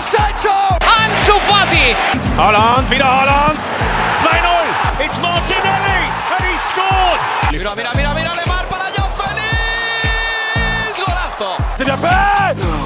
[0.00, 0.50] Sancho!
[0.80, 1.94] Ansu Fati!
[2.36, 3.58] Holland, wieder Holland.
[4.22, 5.04] 2-0.
[5.04, 6.00] It's Martinelli
[6.34, 7.20] and he scored.
[7.52, 10.98] Mira, mira, mira, mira, Lemar para Joao Félix!
[10.98, 11.56] Golazo!
[11.76, 11.96] C'est bien.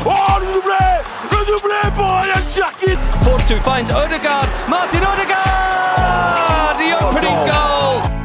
[0.05, 0.85] Oh, le doublé.
[1.31, 2.99] Le doublé pour Ryan Cherkit.
[3.25, 4.49] Force 2 finds Odegaard.
[4.69, 6.77] Martin Odegaard!
[6.77, 7.47] The opening oh.
[7.47, 8.24] goal!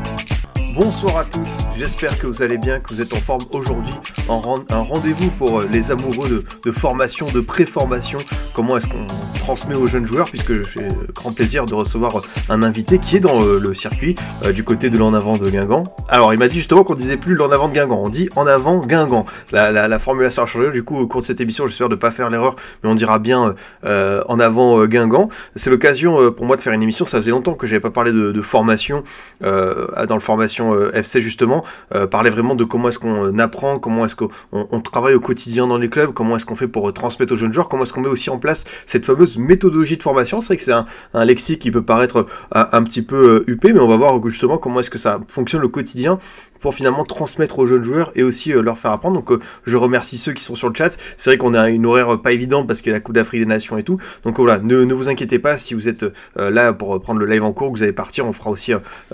[0.80, 3.94] Bonsoir à tous, j'espère que vous allez bien, que vous êtes en forme aujourd'hui.
[4.30, 8.20] En un rendez-vous pour euh, les amoureux de, formation, de pré-formation.
[8.54, 9.06] Comment est-ce qu'on
[9.40, 13.44] transmet aux jeunes joueurs, puisque j'ai grand plaisir de recevoir un invité qui est dans
[13.44, 15.94] euh, le circuit euh, du côté de l'en avant de Guingamp.
[16.08, 18.48] Alors il m'a dit justement qu'on disait plus l'en avant de Guingamp, on dit en
[18.48, 19.26] avant Guingamp.
[19.52, 21.96] La, la, la formulation a changé, du coup au cours de cette émission j'espère de
[21.96, 25.30] pas faire l'erreur, mais on dira bien euh, en avant euh, Guingamp.
[25.56, 27.92] C'est l'occasion euh, pour moi de faire une émission, ça faisait longtemps que j'avais pas
[27.92, 29.04] parlé de, formation
[29.44, 31.64] euh, dans le formation euh, FC justement,
[31.96, 35.20] euh, parler vraiment de comment est-ce qu'on euh, apprend, comment est-ce qu'on on travaille au
[35.20, 37.94] quotidien dans les clubs, comment est-ce qu'on fait pour transmettre aux jeunes joueurs, comment est-ce
[37.94, 40.42] qu'on met aussi en place cette fameuse méthodologie de formation.
[40.42, 43.88] C'est vrai que c'est un, lexique qui peut paraître un, petit peu huppé, mais on
[43.88, 46.18] va voir justement comment est-ce que ça fonctionne au quotidien
[46.60, 49.16] pour finalement transmettre aux jeunes joueurs et aussi euh, leur faire apprendre.
[49.16, 50.98] Donc euh, je remercie ceux qui sont sur le chat.
[51.18, 53.16] C'est vrai qu'on a une horaire euh, pas évidente parce qu'il y a la Coupe
[53.16, 53.98] d'Afrique des Nations et tout.
[54.24, 57.54] Donc voilà, ne, vous inquiétez pas si vous êtes là pour prendre le live en
[57.54, 58.74] cours, vous allez partir, on fera aussi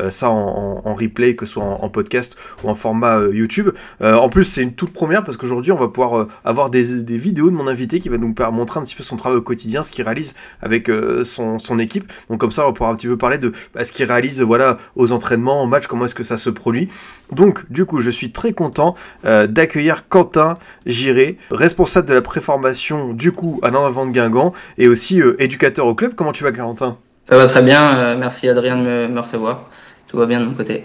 [0.09, 3.69] ça en, replay, que ce soit en, podcast ou en format YouTube.
[4.01, 7.55] En plus, c'est une toute première parce qu'aujourd'hui, on va pouvoir avoir des, vidéos de
[7.55, 10.03] mon invité qui va nous montrer un petit peu son travail au quotidien, ce qu'il
[10.03, 10.89] réalise avec
[11.23, 12.11] son, son équipe.
[12.29, 14.41] Donc comme ça, on va pouvoir un petit peu parler de bah, ce qu'il réalise
[14.41, 16.89] voilà, aux entraînements, en match, comment est-ce que ça se produit.
[17.31, 18.95] Donc, du coup, je suis très content
[19.25, 24.87] euh, d'accueillir Quentin Giré, responsable de la préformation, du coup, à l'en-avant de Guingamp, et
[24.87, 26.13] aussi euh, éducateur au club.
[26.15, 26.97] Comment tu vas, Quentin?
[27.27, 29.69] Ça va très bien, euh, merci Adrien de me, me recevoir.
[30.07, 30.83] Tout va bien de mon côté.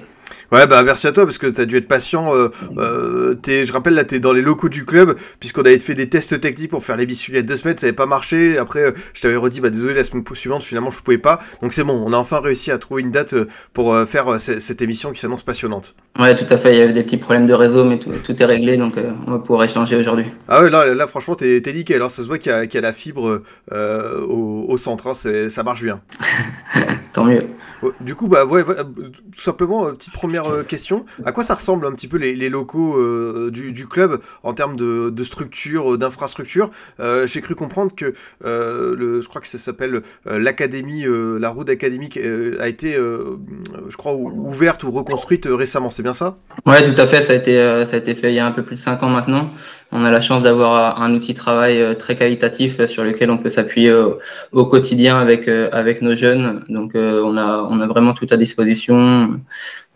[0.53, 2.34] Ouais, bah merci à toi parce que t'as dû être patient.
[2.34, 5.95] Euh, euh, t'es- je rappelle là, t'es dans les locaux du club puisqu'on avait fait
[5.95, 8.06] des tests techniques pour faire les biscuits il y a deux semaines, ça avait pas
[8.06, 8.59] marché.
[8.59, 11.41] Après, euh, je t'avais redit, bah désolé, la semaine suivante, finalement, je pouvais pas.
[11.62, 14.83] Donc c'est bon, on a enfin réussi à trouver une date euh, pour faire cette
[14.83, 15.94] émission qui s'annonce passionnante.
[16.19, 18.43] Ouais, tout à fait, il y avait des petits problèmes de réseau, mais tout, tout
[18.43, 20.27] est réglé, donc euh, on va pouvoir échanger aujourd'hui.
[20.49, 21.97] Ah ouais, là, là franchement, t'es t'es nickel.
[21.97, 25.06] Alors ça se voit qu'il y, a- qu'il y a la fibre au, au centre,
[25.06, 26.00] hein, c'est- ça marche bien.
[27.12, 27.47] Tant mieux.
[28.00, 31.05] Du coup, bah ouais, voilà, tout simplement, petite première euh, question.
[31.25, 35.23] À quoi ça ressemble un petit peu les, locaux euh, du, club en termes de,
[35.23, 36.71] structure, euh, d'infrastructure?
[36.99, 42.69] J'ai cru comprendre que le, je crois que ça s'appelle l'académie, la route académique a
[42.69, 45.91] été, je crois, ou- ouverte ou reconstruite récemment.
[45.91, 46.39] C'est bien ça?
[46.67, 48.53] Ouais, tout à fait, ça a été, ça a été fait il y a un
[48.53, 49.51] peu plus de 5 ans maintenant.
[49.93, 53.31] On a la chance d'avoir un outil de travail euh, très qualitatif euh, sur lequel
[53.31, 54.19] on peut s'appuyer au,
[54.53, 56.65] au quotidien avec, euh, avec nos jeunes.
[56.69, 59.41] Donc euh, on, a, on a vraiment tout à disposition.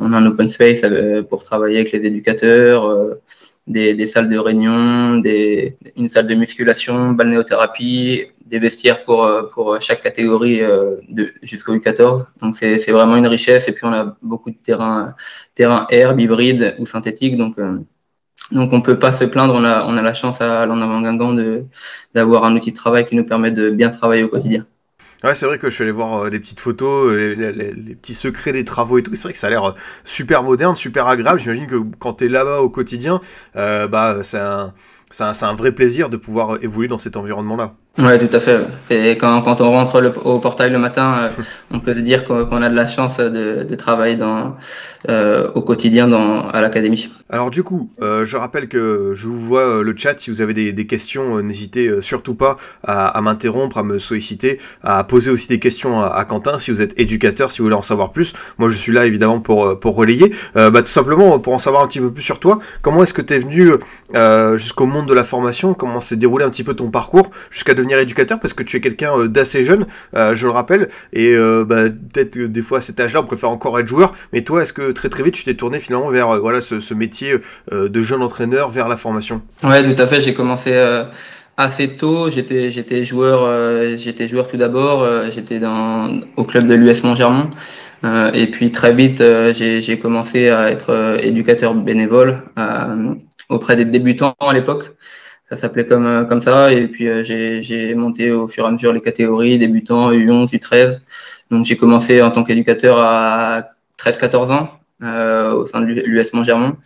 [0.01, 3.21] On a un open space euh, pour travailler avec les éducateurs, euh,
[3.69, 9.45] des, des salles de réunion, des, une salle de musculation, balnéothérapie, des vestiaires pour, euh,
[9.45, 10.97] pour chaque catégorie euh,
[11.43, 12.27] jusqu'au U14.
[12.41, 13.69] Donc c'est vraiment une richesse.
[13.69, 15.15] Et puis on a beaucoup de terrains
[15.55, 17.37] terrain herbe, hybride ou synthétique.
[17.37, 17.79] Donc, euh,
[18.53, 19.55] donc on peut pas se plaindre.
[19.55, 21.01] On a, on a la chance à l'en avant
[22.15, 24.67] d'avoir un outil de travail qui nous permet de bien travailler au quotidien.
[25.25, 28.13] Ouais, c'est vrai que je suis allé voir euh, les petites photos, euh, les, petits
[28.13, 29.15] secrets des travaux et tout.
[29.15, 29.73] C'est vrai que ça a l'air euh,
[30.05, 31.41] super moderne, super agréable.
[31.41, 33.23] J'imagine que quand t'es là-bas au quotidien,
[33.55, 34.75] bah c'est un,
[35.21, 37.75] un, un vrai plaisir de pouvoir évoluer dans cet environnement-là.
[37.97, 38.59] Ouais, tout à fait.
[38.89, 41.29] C'est quand, quand on rentre le- au portail le matin, euh,
[41.71, 44.57] on peut se dire qu'on a de la chance de, de travailler dans,
[45.09, 47.09] euh, au quotidien dans, à l'académie.
[47.31, 50.19] Alors du coup, euh, je rappelle que je vous vois euh, le chat.
[50.19, 54.01] Si vous avez des, des questions, euh, n'hésitez surtout pas à, à m'interrompre, à me
[54.01, 56.59] solliciter, à poser aussi des questions à, à Quentin.
[56.59, 59.39] Si vous êtes éducateur, si vous voulez en savoir plus, moi je suis là évidemment
[59.39, 60.35] pour pour relayer.
[60.57, 62.59] Euh, bah, tout simplement pour en savoir un petit peu plus sur toi.
[62.83, 63.71] Comment est-ce que tu es venu
[64.17, 65.75] euh, jusqu'au monde de la formation?
[65.75, 68.81] Comment s'est déroulé un petit peu ton parcours jusqu'à devenir éducateur Parce que tu es
[68.81, 69.87] quelqu'un euh, d'assez jeune,
[70.17, 73.27] euh, je le rappelle, et euh, bah, peut-être que des fois à cet âge-là, on
[73.27, 74.13] préfère encore être joueur.
[74.33, 77.35] Mais toi, est-ce que très très vite tu t'es tourné finalement vers voilà ce, métier
[77.73, 79.43] de jeune entraîneur vers la formation?
[79.63, 80.21] Ouais, tout à fait.
[80.21, 80.73] J'ai commencé
[81.57, 82.31] assez tôt.
[82.31, 82.71] J'étais,
[83.05, 85.31] joueur, j'étais joueur tout d'abord.
[85.31, 87.51] j'étais dans au club de l'US Montgermont.
[88.05, 89.23] Euh, et puis très vite,
[89.53, 92.45] j'ai, commencé à être éducateur bénévole
[93.49, 94.95] auprès des débutants à l'époque.
[95.49, 96.73] Ça s'appelait comme euh, comme ça.
[96.73, 101.01] Et puis euh, j'ai, monté au fur et à mesure les catégories débutants U11, U13.
[101.51, 104.71] Donc j'ai commencé en tant qu'éducateur à 13-14 ans
[105.03, 106.77] euh, au sein de l'US Montgermont.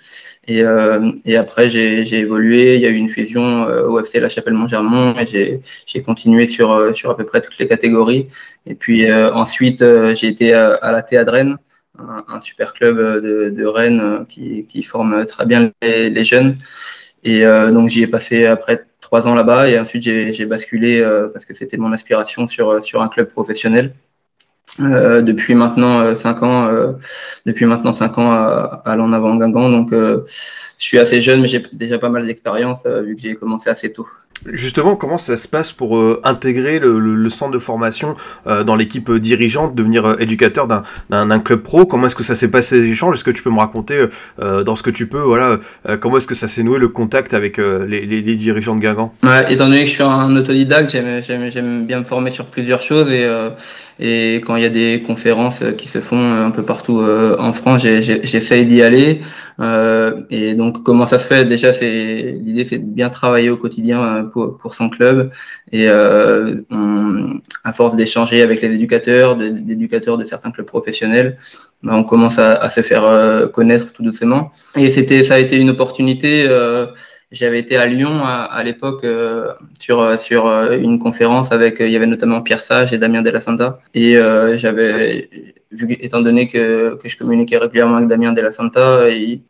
[0.48, 2.76] Et, euh, et après, j'ai évolué.
[2.76, 6.46] Il y a eu une fusion euh, au FC La Chapelle Montgermont et j'ai continué
[6.46, 8.28] sur, euh, sur à peu près toutes les catégories.
[8.66, 9.84] Et puis ensuite,
[10.14, 11.56] j'ai été à, la Théâtre Rennes,
[11.98, 16.56] un, super club de, de Rennes qui, qui forme très bien les, les jeunes.
[17.24, 21.44] Et euh, donc, j'y ai passé après trois ans là-bas et ensuite j'ai basculé parce
[21.44, 23.94] que c'était mon aspiration sur, sur un club professionnel.
[24.80, 26.92] Euh, depuis maintenant 5 ans, euh,
[27.46, 29.70] depuis maintenant cinq ans à, à l'en avant Guingamp.
[29.70, 30.24] Donc, je
[30.76, 34.06] suis assez jeune, mais j'ai déjà pas mal d'expérience vu que j'ai commencé assez tôt.
[34.46, 39.10] Justement, comment ça se passe pour euh, intégrer le, centre de formation euh, dans l'équipe
[39.12, 41.86] dirigeante, devenir euh, éducateur d'un club pro?
[41.86, 43.16] Comment est-ce que ça s'est passé les échanges?
[43.16, 44.06] Est-ce que tu peux me raconter
[44.38, 45.58] dans ce que tu peux, voilà,
[46.00, 49.12] comment est-ce que ça s'est noué le contact avec les, dirigeants de Guingamp?
[49.22, 53.10] Ouais, Étant donné que je suis un autodidacte, j'aime bien me former sur plusieurs choses
[53.10, 53.26] et,
[53.98, 57.82] et quand il y a des conférences qui se font un peu partout en France,
[57.82, 59.20] j'essaye d'y aller.
[60.30, 61.44] et donc, comment ça se fait?
[61.44, 65.30] Déjà, c'est l'idée, c'est de bien travailler au quotidien pour, pour son club.
[65.72, 71.38] Et euh, on, à force d'échanger avec les éducateurs, d'éducateurs de, certains clubs professionnels,
[71.82, 74.50] bah, on commence à, à se faire euh, connaître tout doucement.
[74.76, 76.46] Et c'était, ça a été une opportunité.
[76.48, 76.86] Euh,
[77.30, 81.96] j'avais été à Lyon à, à l'époque euh, sur sur une conférence avec il y
[81.96, 83.80] avait notamment Pierre Sage et Damien Della Santa.
[83.94, 84.16] Et
[84.56, 85.28] j'avais
[85.70, 89.40] vu, étant donné que, que je communiquais régulièrement avec Damien Della Santa, et,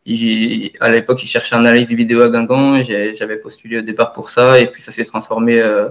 [0.81, 4.61] à l'époque, il cherchait un analyse vidéo à Guingamp, j'avais postulé au départ pour ça,
[4.61, 5.89] et puis ça s'est transformé euh,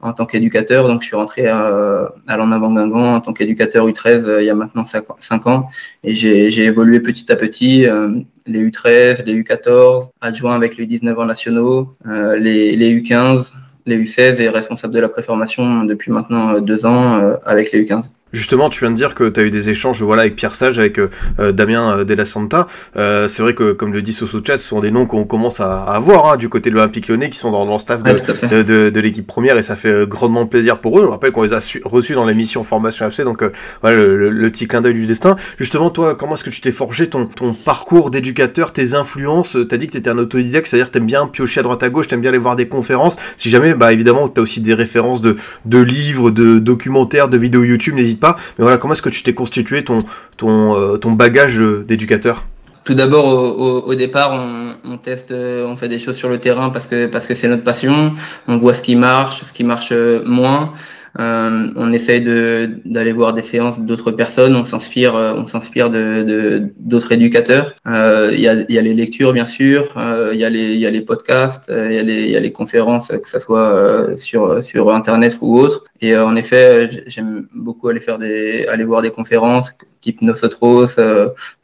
[0.00, 0.88] en tant qu'éducateur.
[0.88, 4.46] Donc, je suis rentré à, à l'en avant Guingamp en tant qu'éducateur U13 euh, il
[4.46, 5.68] y a maintenant 5 ans,
[6.02, 7.86] et j'ai évolué petit à petit.
[7.86, 8.08] Euh,
[8.46, 13.50] les U13, les U14, adjoint avec les 19 ans nationaux, les, les U15,
[13.84, 18.04] les U16 et responsable de la préformation depuis maintenant deux ans avec les U15.
[18.32, 20.78] Justement, tu viens de dire que tu as eu des échanges voilà, avec Pierre Sage,
[20.78, 22.66] avec euh, euh Damien euh, Della Santa.
[22.96, 25.60] Euh, c'est vrai que, comme le dit Soso Chat, ce sont des noms qu'on commence
[25.60, 28.02] à, à avoir hein, du côté de l'Olympique lyonnais qui sont dans, dans le staff
[28.02, 28.12] de,
[28.48, 31.02] de, de, de l'équipe première et ça fait grandement plaisir pour eux.
[31.02, 33.42] Je rappelle qu'on les a reçus dans l'émission Formation FC, donc
[33.80, 35.36] voilà le, le, petit clin d'œil du destin.
[35.58, 39.56] Justement, toi, comment est-ce que tu t'es forgé ton, ton parcours d'éducateur, tes influences?
[39.68, 41.82] Tu as dit que tu étais un autodidacte, c'est-à-dire que tu bien piocher à droite
[41.82, 43.16] à gauche, tu bien aller voir des conférences.
[43.36, 47.38] Si jamais, bah évidemment, tu as aussi des références de, de livres, de documentaires, de
[47.38, 48.36] vidéos YouTube, n'hésite pas.
[48.58, 49.98] Mais voilà, comment est-ce que tu t'es constitué ton,
[50.36, 52.44] ton, euh, ton bagage d'éducateur?
[52.84, 57.34] Tout d'abord, au, départ, on, teste, on fait des choses sur le terrain parce que
[57.34, 58.14] c'est notre passion.
[58.46, 59.92] On voit ce qui marche, ce qui marche
[60.24, 60.72] moins.
[61.18, 64.54] Euh, on essaye de d'aller voir des séances d'autres personnes.
[64.54, 67.74] On s'inspire, euh, on s'inspire de d'autres éducateurs.
[67.86, 69.94] Euh, il y, a, y a les lectures bien sûr.
[70.32, 71.70] Il y a les y a les podcasts.
[71.74, 75.58] Il y a les y a les conférences que ça soit sur sur internet ou
[75.58, 75.84] autre.
[76.00, 80.96] Et en effet, j'aime beaucoup aller faire des aller voir des conférences type Nosotros,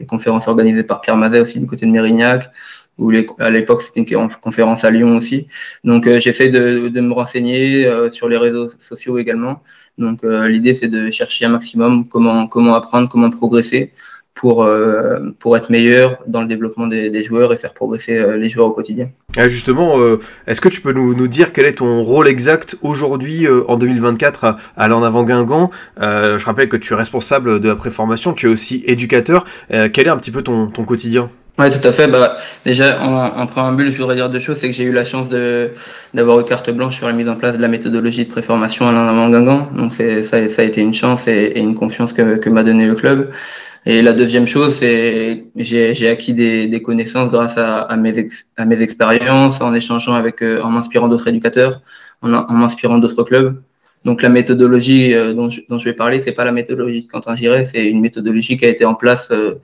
[0.00, 2.50] des conférences organisées par Pierre Mazet aussi du côté de Mérignac
[2.99, 5.46] ou à l'époque c'était une conférence à Lyon aussi.
[5.82, 9.62] Donc euh, j'essaie de, de, me renseigner euh, sur les réseaux sociaux également.
[9.99, 13.93] Donc euh, l'idée c'est de chercher un maximum comment comment apprendre, comment progresser
[14.35, 14.69] pour
[15.38, 18.73] pour être meilleur dans le développement des, des joueurs et faire progresser les joueurs au
[18.73, 19.08] quotidien.
[19.37, 19.94] Ah, justement,
[20.49, 24.43] est-ce que tu peux nous, nous dire quel est ton rôle exact aujourd'hui en 2024
[24.43, 25.70] à, à l'en avant Guingamp
[26.00, 29.44] Je rappelle que tu es responsable de la préformation, tu es aussi éducateur.
[29.69, 31.31] quel est un petit peu ton, ton quotidien?
[31.56, 32.09] Oui, tout à fait.
[32.09, 34.59] Bah, déjà, en, en préambule, je voudrais dire deux choses.
[34.59, 35.71] C'est que j'ai eu la chance de
[36.12, 38.93] d'avoir eu carte blanche sur la mise en place de la méthodologie de préformation à
[38.93, 39.71] l'en Guingamp.
[39.77, 42.87] Donc, c'est, ça, ça, a été une chance et, une confiance que, que m'a donné
[42.87, 43.31] le club.
[43.87, 48.12] Et la deuxième chose, c'est j'ai, j'ai acquis des, des, connaissances grâce à, à mes,
[48.57, 51.83] à mes expériences, en échangeant avec, euh, en m'inspirant d'autres éducateurs,
[52.23, 53.62] en, en m'inspirant d'autres clubs.
[54.04, 57.11] Donc la méthodologie euh, dont, je, dont, je, vais parler, c'est pas la méthodologie de
[57.11, 59.54] Quentin Giret, c'est une méthodologie qui a été en place, euh,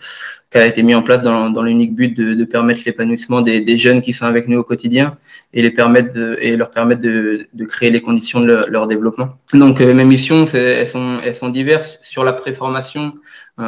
[0.51, 3.61] qui a été mise en place dans, dans l'unique but de, de permettre l'épanouissement des,
[3.61, 5.19] des, jeunes qui sont avec nous au quotidien
[5.53, 8.87] et les permettre de, et leur permettre de, de créer les conditions de leur, leur
[8.87, 9.37] développement.
[9.53, 11.99] Donc euh, mes missions, elles sont, elles sont diverses.
[12.03, 13.13] Sur la préformation,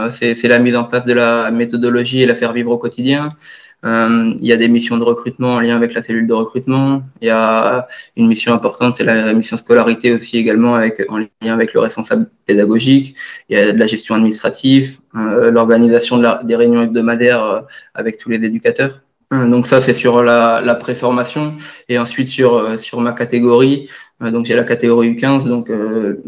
[0.09, 3.37] c'est la mise en place de la méthodologie et la faire vivre au quotidien.
[3.85, 7.03] Euh, il y a des missions de recrutement en lien avec la cellule de recrutement.
[7.21, 11.29] Il y a une mission importante, c'est la mission scolarité aussi également avec, en lien
[11.43, 13.17] avec le responsable pédagogique.
[13.49, 17.61] Il y a de la gestion administrative, euh, l'organisation des réunions hebdomadaires euh,
[17.95, 19.03] avec tous les éducateurs.
[19.33, 21.57] Donc ça, c'est sur la, la préformation.
[21.89, 23.89] Et ensuite, sur, sur ma catégorie,
[24.21, 25.71] donc j'ai la catégorie U15, donc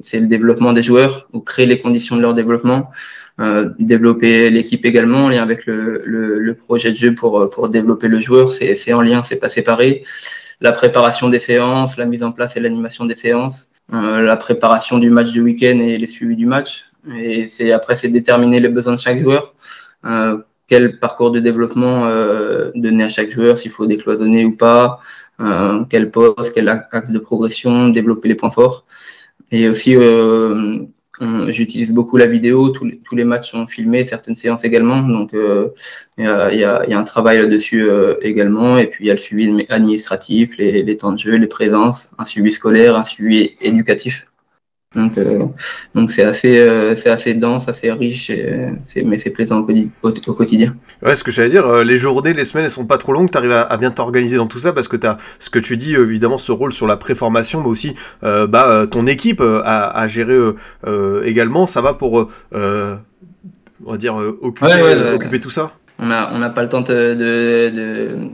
[0.00, 2.90] c'est le développement des joueurs, ou créer les conditions de leur développement.
[3.40, 7.68] Euh, développer l'équipe également en lien avec le, le, le, projet de jeu pour, pour
[7.68, 8.52] développer le joueur.
[8.52, 10.04] C'est en lien, c'est pas séparé.
[10.60, 14.98] La préparation des séances, la mise en place et l'animation des séances, euh, la préparation
[14.98, 16.84] du match du week-end et les suivis du match.
[17.16, 19.54] Et c'est après, c'est déterminer les besoins de chaque joueur.
[20.06, 25.00] Euh, quel parcours de développement euh, donner à chaque joueur, s'il faut décloisonner ou pas,
[25.40, 28.86] euh, quel poste, quel axe de progression, développer les points forts.
[29.50, 29.96] Et aussi
[31.48, 36.64] j'utilise beaucoup la vidéo, tous les, matchs sont filmés, certaines séances également, donc il y,
[36.64, 37.88] a, un travail là-dessus
[38.20, 42.10] également, et puis il y a le suivi administratif, les, temps de jeu, les présences,
[42.18, 44.26] un suivi scolaire, un suivi éducatif.
[44.96, 45.44] Donc, euh,
[45.94, 48.30] donc c'est assez, euh, c'est assez dense, assez riche,
[48.84, 49.66] c'est, mais c'est plaisant
[50.02, 50.74] au, au, quotidien.
[51.02, 53.30] Ouais, ce que j'allais dire, euh, les journées, les semaines, elles sont pas trop longues.
[53.30, 55.76] Tu arrives à, bien t'organiser dans tout ça parce que tu as ce que tu
[55.76, 60.38] dis, évidemment, ce rôle sur la préformation, mais aussi bah, ton équipe à, à gérer
[61.24, 61.66] également.
[61.66, 65.72] Ça va pour, on va dire, occuper, occuper tout ça?
[65.98, 68.28] On n'a on a pas le temps de, de de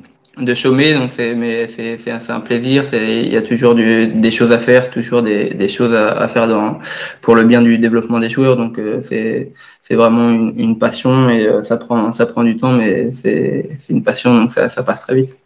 [0.55, 2.85] chômer, donc c'est mais c'est c'est un plaisir.
[2.93, 6.49] Il y a toujours du, des choses à faire, toujours des, des choses à, faire
[6.49, 6.79] dans
[7.21, 8.57] pour le bien du développement des joueurs.
[8.57, 12.57] Donc euh, c'est c'est vraiment une, une, passion et euh, ça prend ça prend du
[12.57, 15.37] temps, mais c'est c'est une passion donc ça ça passe très vite.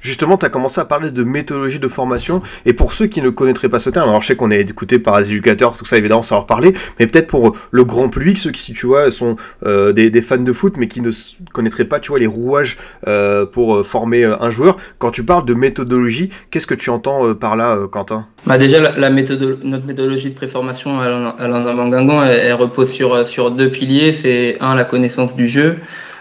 [0.00, 3.30] Justement, tu as commencé à parler de méthodologie de formation, et pour ceux qui ne
[3.30, 5.96] connaîtraient pas ce terme, alors je sais qu'on est écouté par des éducateurs, tout ça
[5.96, 9.92] évidemment, va parler, mais peut-être pour le grand public, ceux qui, tu vois, sont euh,
[9.92, 11.10] des, des, fans de foot, mais qui ne
[11.52, 12.76] connaîtraient pas, tu vois, les rouages
[13.06, 16.90] euh, pour euh, former euh, un joueur, quand tu parles de méthodologie, qu'est-ce que tu
[16.90, 18.26] entends euh, par là, Quentin?
[18.46, 23.70] Bah Déjà, la, notre méthodologie de préformation à l'Andamangangan, elle, elle repose sur, sur deux
[23.70, 25.78] piliers, c'est un, la connaissance du jeu,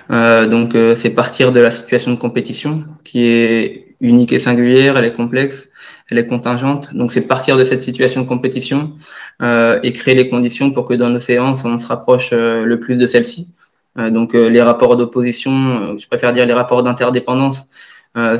[0.09, 5.05] donc euh, c'est partir de la situation de compétition qui est unique et singulière, elle
[5.05, 5.69] est complexe,
[6.09, 6.93] elle est contingente.
[6.93, 8.93] Donc c'est partir de cette situation de compétition
[9.41, 12.79] euh, et créer les conditions pour que dans nos séances on se rapproche euh, le
[12.79, 13.49] plus de celle-ci.
[13.97, 17.67] donc les rapports d'opposition, je préfère dire les rapports d'interdépendance.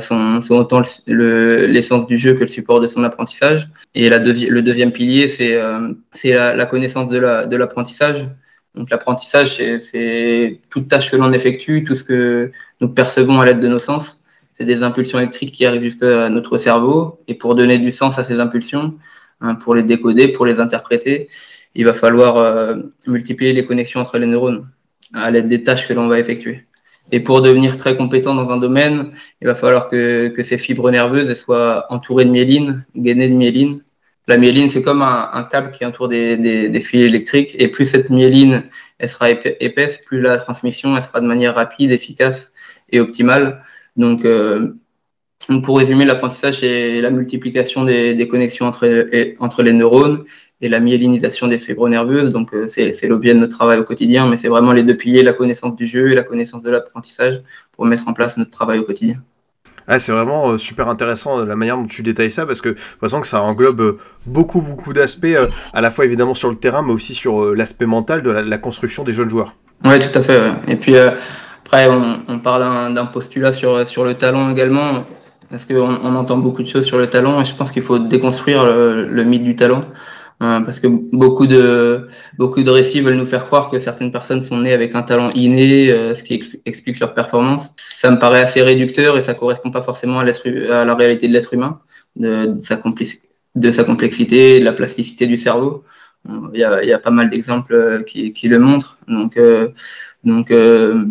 [0.00, 3.68] Sont, sont, autant l'essence le, du jeu que le support de son apprentissage.
[3.94, 8.22] Et la deuxi le deuxième pilier, c'est la, la, connaissance de l'apprentissage.
[8.22, 8.47] La,
[8.78, 13.58] donc l'apprentissage, c'est toute tâche que l'on effectue, tout ce que nous percevons à l'aide
[13.58, 14.22] de nos sens.
[14.56, 17.18] C'est des impulsions électriques qui arrivent jusqu'à notre cerveau.
[17.26, 18.94] Et pour donner du sens à ces impulsions,
[19.40, 21.28] hein, pour les décoder, pour les interpréter,
[21.74, 22.76] il va falloir euh,
[23.08, 24.68] multiplier les connexions entre les neurones
[25.12, 26.64] à l'aide des tâches que l'on va effectuer.
[27.10, 30.90] Et pour devenir très compétent dans un domaine, il va falloir que, que ces fibres
[30.90, 33.80] nerveuses soient entourées de myéline, gainées de myéline,
[34.28, 37.56] la myéline, c'est comme un, câble qui entoure des, fils électriques.
[37.58, 38.64] Et plus cette myéline
[39.04, 42.52] sera épaisse, plus la transmission sera de manière rapide, efficace
[42.90, 43.64] et optimale.
[43.96, 44.74] Donc, euh,
[45.64, 49.08] pour résumer, l'apprentissage, c'est la multiplication des, connexions entre,
[49.40, 50.24] entre les neurones
[50.60, 52.30] et la myélinisation des fibres nerveuses.
[52.30, 55.22] Donc, euh, c'est l'objet de notre travail au quotidien, mais c'est vraiment les deux piliers,
[55.22, 57.42] la connaissance du jeu et la connaissance de l'apprentissage
[57.72, 59.22] pour mettre en place notre travail au quotidien.
[59.90, 62.76] Ah, c'est vraiment euh, super intéressant euh, la manière dont tu détailles ça parce que
[63.00, 65.26] que ça englobe euh, beaucoup beaucoup d'aspects
[65.72, 69.02] à la fois évidemment sur le terrain mais aussi sur l'aspect mental de la, construction
[69.02, 69.54] des jeunes joueurs.
[69.84, 70.52] Oui tout à fait.
[70.68, 75.04] Et puis après on, parle d'un postulat sur, sur le talent également
[75.50, 77.98] parce qu'on on entend beaucoup de choses sur le talent et je pense qu'il faut
[77.98, 79.84] déconstruire le, le mythe du talent.
[80.40, 82.06] Hein, parce que beaucoup de
[82.38, 85.30] beaucoup de récits veulent nous faire croire que certaines personnes sont nées avec un talent
[85.30, 87.70] inné, euh, ce qui explique leur performance.
[87.76, 91.32] Ça me paraît assez réducteur et ça correspond pas forcément à, à la réalité de
[91.32, 91.80] l'être humain,
[92.14, 92.80] de, de, sa
[93.56, 95.84] de sa complexité, de la plasticité du cerveau.
[96.54, 98.98] Il y a, il y a pas mal d'exemples euh, qui, qui, le montrent.
[99.08, 99.70] Donc, euh,
[100.24, 101.04] donc euh,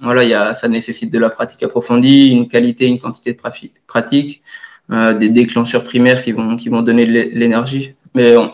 [0.00, 3.40] voilà, il y a, ça nécessite de la pratique approfondie, une qualité, une quantité de
[3.86, 4.42] pratique,
[4.90, 7.94] euh, des déclencheurs primaires qui vont, qui vont donner de l'énergie.
[8.14, 8.52] Mais on,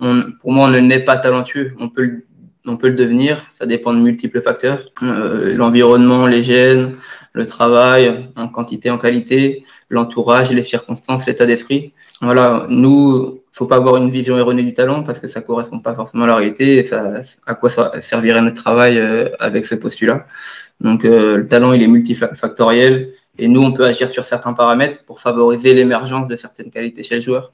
[0.00, 1.74] on, pour moi, on ne n'est pas talentueux.
[1.78, 2.26] On peut, le,
[2.66, 3.44] on peut le devenir.
[3.50, 4.84] Ça dépend de multiples facteurs.
[5.02, 6.96] Euh, L'environnement, les gènes,
[7.32, 11.92] le travail, en quantité, en qualité, l'entourage, les circonstances, l'état d'esprit.
[12.20, 15.94] Voilà, nous, faut pas avoir une vision erronée du talent parce que ça correspond pas
[15.94, 19.74] forcément à la réalité et ça, à quoi ça servirait notre travail euh, avec ce
[19.74, 20.26] postulat.
[20.80, 25.04] Donc, euh, le talent, il est multifactoriel et nous, on peut agir sur certains paramètres
[25.06, 27.52] pour favoriser l'émergence de certaines qualités chez le joueur.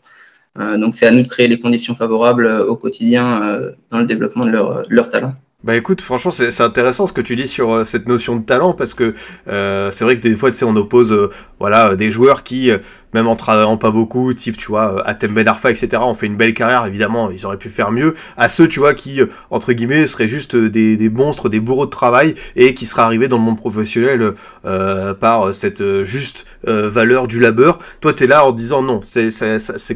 [0.59, 3.99] Euh, donc c'est à nous de créer les conditions favorables euh, au quotidien euh, dans
[3.99, 5.35] le développement de leur, leur talent.
[5.63, 8.95] Bah écoute, franchement, c'est intéressant ce que tu dis sur cette notion de talent parce
[8.95, 9.13] que
[9.47, 11.29] euh, c'est vrai que des fois, tu sais, on oppose, euh,
[11.59, 12.71] voilà, des joueurs qui,
[13.13, 16.37] même en travaillant pas beaucoup, type, tu vois, Atem Ben Arfa, etc., ont fait une
[16.37, 20.07] belle carrière, évidemment, ils auraient pu faire mieux, à ceux, tu vois, qui, entre guillemets,
[20.07, 23.43] seraient juste des, des monstres, des bourreaux de travail, et qui seraient arrivés dans le
[23.43, 27.79] monde professionnel euh, par cette juste euh, valeur du labeur.
[28.01, 29.31] Toi, tu es là en disant non, c'est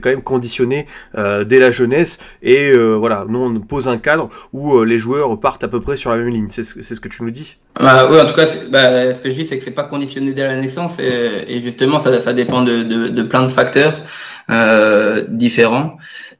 [0.01, 4.83] quand même conditionné euh, dès la jeunesse, et voilà, nous, on pose un cadre où
[4.83, 7.31] les joueurs partent à peu près sur la même ligne, c'est ce que tu nous
[7.31, 7.57] dis?
[7.81, 10.33] Bah, oui, en tout cas, bah, ce que je dis, c'est que c'est pas conditionné
[10.33, 14.03] dès la naissance et, et justement, ça, ça dépend de, de, de, plein de facteurs
[14.51, 15.97] euh, différents.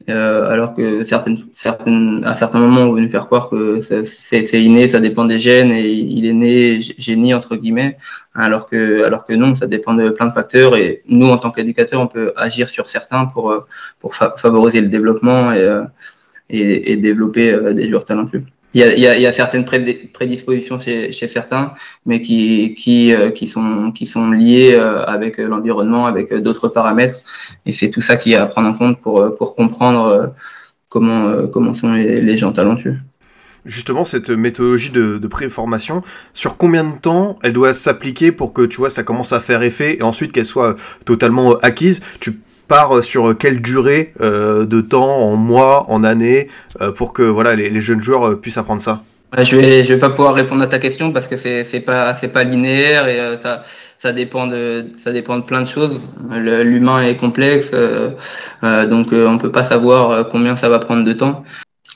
[0.07, 4.63] Euh, alors que certaines, certaines, à certains moments, on veut nous faire croire que c'est
[4.63, 7.97] inné, ça dépend des gènes et il est né génie entre guillemets,
[8.35, 11.49] alors que, alors que non, ça dépend de plein de facteurs et nous, en tant
[11.49, 13.65] qu'éducateurs, on peut agir sur certains pour,
[13.99, 15.67] pour fa favoriser le développement et,
[16.51, 18.43] et, et développer des joueurs talentueux
[18.75, 21.73] il y a, certaines prédispositions chez, certains,
[22.05, 27.19] mais qui, euh, sont, qui liées euh, avec l'environnement, avec d'autres paramètres.
[27.65, 30.33] Et c'est tout ça qu'il y a à prendre en compte pour, comprendre
[30.89, 32.97] comment, sont les, gens talentueux
[33.67, 36.03] justement cette méthodologie de, de préformation,
[36.33, 39.63] sur combien de temps elle doit s'appliquer pour que tu vois ça commence à faire
[39.63, 42.01] effet et ensuite qu'elle soit totalement acquise?
[42.67, 46.49] Part sur quelle durée euh, de temps, en mois, en années,
[46.81, 49.01] euh, pour que voilà les, jeunes joueurs euh, puissent apprendre ça?
[49.37, 52.15] Je vais je vais pas pouvoir répondre à ta question parce que c'est c'est pas
[52.15, 53.63] c'est pas linéaire et ça
[53.97, 55.99] ça dépend de ça dépend de plein de choses.
[56.31, 57.71] L'humain est complexe,
[58.61, 61.43] donc on peut pas savoir combien ça va prendre de temps.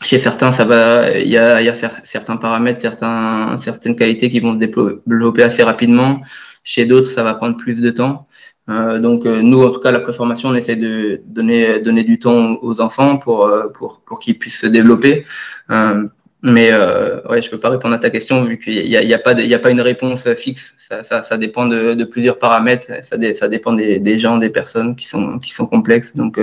[0.02, 4.40] Chez certains, ça va, il y a, y a certains paramètres, certains, certaines qualités qui
[4.40, 6.22] vont se développer assez rapidement.
[6.64, 8.28] Chez d'autres, ça va prendre plus de temps.
[8.70, 12.20] Euh, donc euh, nous, en tout cas, la préformation, on essaie de donner donner du
[12.20, 15.26] temps aux enfants pour euh, pour pour qu'ils puissent se développer.
[16.42, 16.72] mais
[17.30, 19.34] ouais, je peux pas répondre à ta question vu qu'il y a, y a pas
[19.34, 20.74] il y a pas une réponse fixe.
[20.78, 22.88] Ça, ça, ça dépend de, de, plusieurs paramètres.
[23.04, 26.16] Ça, ça dépend des, des, gens, des personnes qui sont qui sont complexes.
[26.16, 26.40] Donc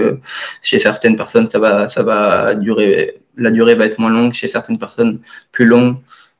[0.62, 4.32] chez certaines personnes, ça va ça va durer la durée va être moins longue.
[4.32, 5.20] Chez certaines personnes,
[5.52, 5.96] plus longue.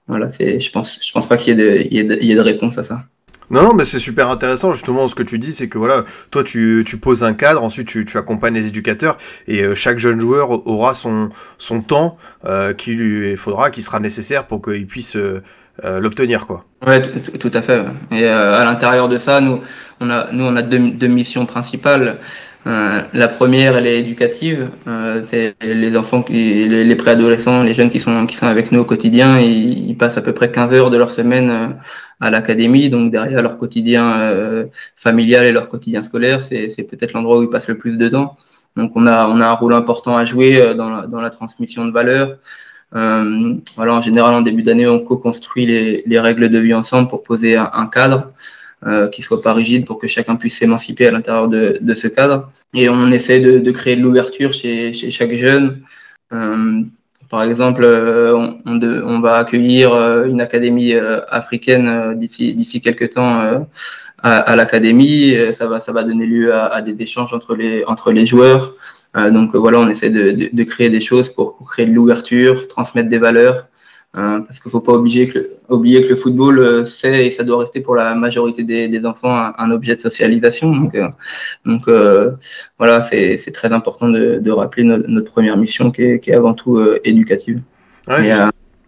[0.09, 2.17] Voilà, c'est je pense je pense pas qu'il y ait de il y ait de,
[2.21, 3.07] il y ait de réponse à ça.
[3.49, 4.73] Non, non, mais c'est super intéressant.
[4.73, 7.87] Justement, ce que tu dis, c'est que voilà, toi, tu, tu poses un cadre, ensuite
[7.87, 12.73] tu, tu accompagnes les éducateurs, et euh, chaque jeune joueur aura son, son temps euh,
[12.73, 15.43] qu'il lui faudra, qui sera nécessaire pour qu'il puisse euh,
[15.85, 16.65] euh l'obtenir, quoi.
[16.87, 17.85] Ouais, tout, à fait.
[18.11, 19.61] Et euh, à l'intérieur de ça, nous,
[20.01, 22.19] on a, nous, on a deux, deux missions principales.
[22.67, 24.71] Euh, la première, elle est éducative.
[25.23, 28.81] C'est les enfants, qui, les, les, préadolescents, les jeunes qui sont, qui sont avec nous
[28.81, 29.39] au quotidien.
[29.39, 31.77] Ils, ils passent à peu près 15 heures de leur semaine
[32.21, 32.91] à l'académie.
[32.91, 37.51] Donc derrière leur quotidien euh, familial et leur quotidien scolaire, c'est, peut-être l'endroit où ils
[37.51, 38.37] passent le plus de temps.
[38.77, 41.85] Donc on a, on a un rôle important à jouer dans la, dans la transmission
[41.87, 42.37] de valeurs.
[42.93, 47.23] voilà, en général, en début d'année, on co-construit les, les règles de vie ensemble pour
[47.23, 48.33] poser un, un cadre
[48.85, 52.09] euh, qui soit pas rigide pour que chacun puisse s'émanciper à l'intérieur de, de, ce
[52.09, 52.53] cadre.
[52.75, 55.81] Et on essaie de, de créer de l'ouverture chez, chez, chaque jeune.
[56.35, 56.83] Euh,
[57.31, 58.35] par exemple, euh,
[58.65, 63.67] on, va accueillir euh, une académie euh, africaine d'ici d'ici quelques temps
[64.23, 65.35] à, l'académie.
[65.53, 68.75] Ça va ça va donner lieu à, des échanges entre les entre les joueurs.
[69.15, 73.19] donc voilà, on essaie de, de, créer des choses pour créer de l'ouverture, transmettre des
[73.19, 73.67] valeurs.
[74.19, 77.31] Hein, parce qu'il ne faut pas oublier que, oublier que le football, euh, c'est et
[77.31, 80.75] ça doit rester pour la majorité des, des enfants un, un, objet de socialisation.
[80.75, 81.09] Donc, euh,
[81.67, 82.31] donc euh,
[82.79, 86.35] voilà, c'est très important de, de rappeler notre, notre, première mission qui est, qui est
[86.35, 87.61] avant tout éducative.
[88.09, 88.23] Ouais,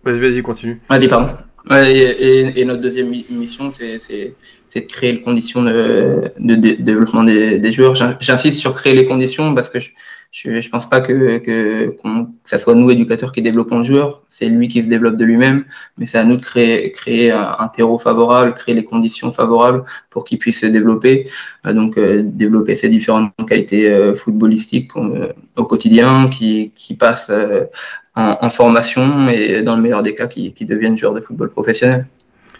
[0.03, 0.81] vas-y, vas-y, continue.
[0.88, 1.35] Vas-y, pardon.
[1.71, 4.01] Ouais, et, et, et, notre deuxième mission, c'est
[4.75, 7.95] de créer les conditions de, de, de développement des, des joueurs.
[7.95, 9.91] J'insiste sur créer les conditions parce que je,
[10.31, 11.97] je ne pense pas que, que,
[12.45, 14.23] ça soit nous, éducateurs, qui développons le joueur.
[14.29, 15.64] C'est lui qui se développe de lui-même.
[15.97, 20.25] Mais c'est à nous de créer, créer un, terreau favorable, créer les conditions favorables pour
[20.25, 21.29] qu'il puisse se développer.
[21.67, 27.33] Euh, donc, euh, développer ses différentes qualités euh, footballistiques euh, au quotidien, qui, qui passent
[28.14, 31.51] en, en, formation et, dans le meilleur des cas, qui, qui deviennent joueurs de football
[31.51, 32.07] professionnel.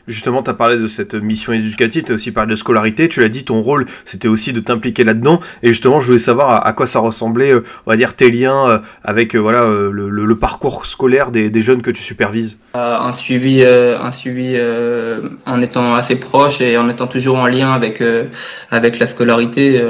[0.09, 3.21] Justement, tu as parlé de cette mission éducative, tu as aussi parlé de scolarité, tu
[3.21, 5.39] l'as dit, ton rôle, c'était aussi de t'impliquer là-dedans.
[5.63, 8.69] Et justement, je voulais savoir à, quoi ça ressemblait, euh, on va dire, tes liens
[8.69, 12.59] euh, avec euh, voilà, le, parcours scolaire des, jeunes que tu supervises.
[12.73, 14.57] un suivi, un suivi
[15.47, 18.03] en étant assez proche et en étant toujours en lien avec,
[18.71, 19.83] avec la scolarité.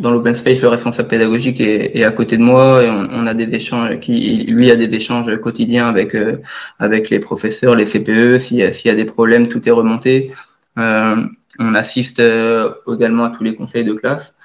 [0.00, 3.52] dans l'open space, le responsable pédagogique est, à côté de moi et on, a des
[3.54, 6.16] échanges, qui, lui a des échanges quotidiens avec,
[6.78, 10.32] avec les professeurs, les CPE, s'il y a des problèmes tout est remonté.
[10.78, 11.24] Euh,
[11.58, 14.36] on assiste euh, également à tous les conseils de classe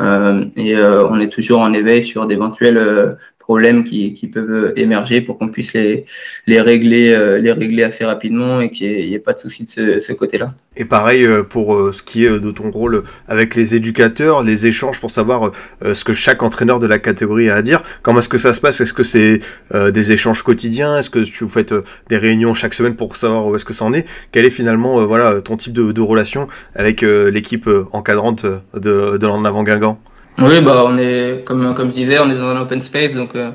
[0.00, 3.16] euh, et on est toujours en éveil sur d'éventuels
[3.46, 6.04] problèmes qui, peuvent émerger pour qu'on puisse les,
[6.48, 10.12] régler, euh, les régler assez rapidement et qu'il n'y ait, pas de souci de ce,
[10.12, 10.52] côté-là.
[10.76, 14.66] Et pareil euh, pour euh, ce qui est de ton rôle avec les éducateurs, les
[14.66, 17.84] échanges pour savoir ce que chaque entraîneur de la catégorie a à dire.
[18.02, 18.80] Comment est-ce que ça se passe?
[18.80, 19.38] Est-ce que c'est
[19.72, 20.98] des échanges quotidiens?
[20.98, 21.72] Est-ce que tu faites
[22.08, 24.08] des réunions chaque semaine pour savoir où est-ce que ça en est?
[24.32, 29.44] Quel est finalement voilà ton type de, de relation avec l'équipe encadrante de, de l'en
[29.44, 30.00] avant Guingamp?
[30.38, 33.34] Oui, bah on est comme comme je disais, on est dans un open space, donc
[33.34, 33.50] euh,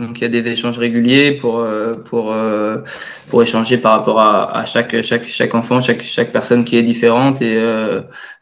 [0.00, 2.78] donc il y a des échanges réguliers pour euh, pour euh,
[3.30, 6.82] pour échanger par rapport à, à chaque chaque chaque enfant, chaque chaque personne qui est
[6.82, 7.56] différente et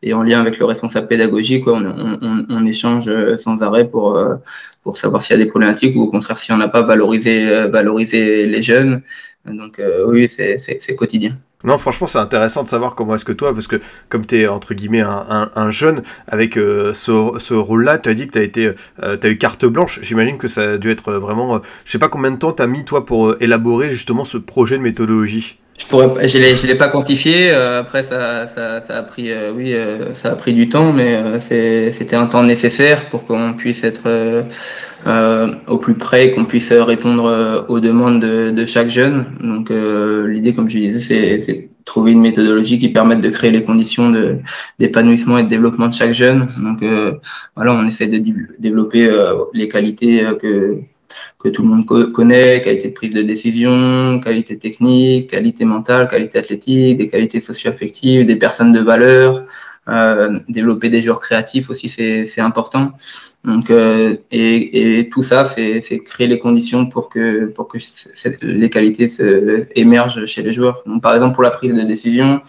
[0.02, 4.18] et en lien avec le responsable pédagogique, on, on, on échange sans arrêt pour
[4.82, 7.68] pour savoir s'il y a des problématiques ou au contraire si on n'a pas valorisé
[7.68, 9.02] valoriser les jeunes.
[9.44, 11.36] Donc oui, c'est c'est quotidien.
[11.64, 13.76] Non, franchement, c'est intéressant de savoir comment est-ce que toi, parce que
[14.08, 18.14] comme tu es entre guillemets un, un, jeune, avec euh, ce, ce rôle-là, tu as
[18.14, 18.72] dit que tu été,
[19.02, 20.00] euh, eu carte blanche.
[20.02, 21.56] J'imagine que ça a dû être vraiment.
[21.56, 24.38] Euh, je sais pas combien de temps tu as mis, toi, pour élaborer justement ce
[24.38, 25.58] projet de méthodologie.
[25.78, 27.50] Je pourrais, je l'ai, l'ai pas quantifié.
[27.50, 29.74] après, ça, ça, ça, a pris, oui,
[30.14, 34.44] ça a pris du temps, mais c'était un temps nécessaire pour qu'on puisse être
[35.06, 39.26] au plus près, qu'on puisse répondre aux demandes de, de chaque jeune.
[39.40, 44.10] Donc, l'idée, comme je disais, c'est trouver une méthodologie qui permette de créer les conditions
[44.10, 44.38] de,
[44.78, 46.46] d'épanouissement et de développement de chaque jeune.
[46.62, 47.14] Donc euh,
[47.56, 48.20] voilà, on essaie de
[48.58, 50.78] développer euh, les qualités euh, que,
[51.38, 56.38] que tout le monde connaît, qualité de prise de décision, qualité technique, qualité mentale, qualité
[56.38, 59.44] athlétique, des qualités socio-affectives, des personnes de valeur,
[59.88, 62.92] euh, développer des joueurs créatifs aussi, c'est important.
[63.44, 67.78] Donc, euh, et, et, tout ça, c'est créer les conditions pour que, pour que
[68.42, 70.82] les qualités se, émergent chez les joueurs.
[70.86, 72.42] Donc, par exemple, pour la prise de décision,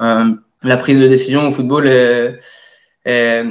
[0.00, 2.40] euh, la prise de décision au football, est,
[3.04, 3.44] est,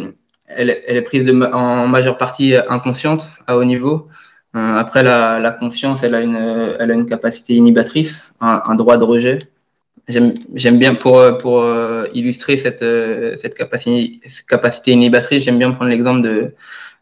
[0.47, 4.07] elle, elle, est prise de, en majeure partie inconsciente à haut niveau.
[4.55, 6.37] Euh, après, la, la, conscience, elle a une,
[6.79, 9.39] elle a une capacité inhibatrice, un, un droit de rejet
[10.07, 15.89] j'aime bien pour, pour euh, illustrer cette, euh, cette capacité, capacité inhibatrice, j'aime bien prendre
[15.89, 16.53] l'exemple de,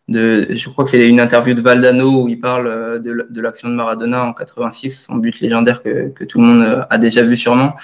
[0.07, 3.41] de, je crois que c'est une interview de Valdano où il parle euh, de, de
[3.41, 7.23] l'action de Maradona en 86, son but légendaire que, que tout le monde a déjà
[7.23, 7.75] vu sûrement,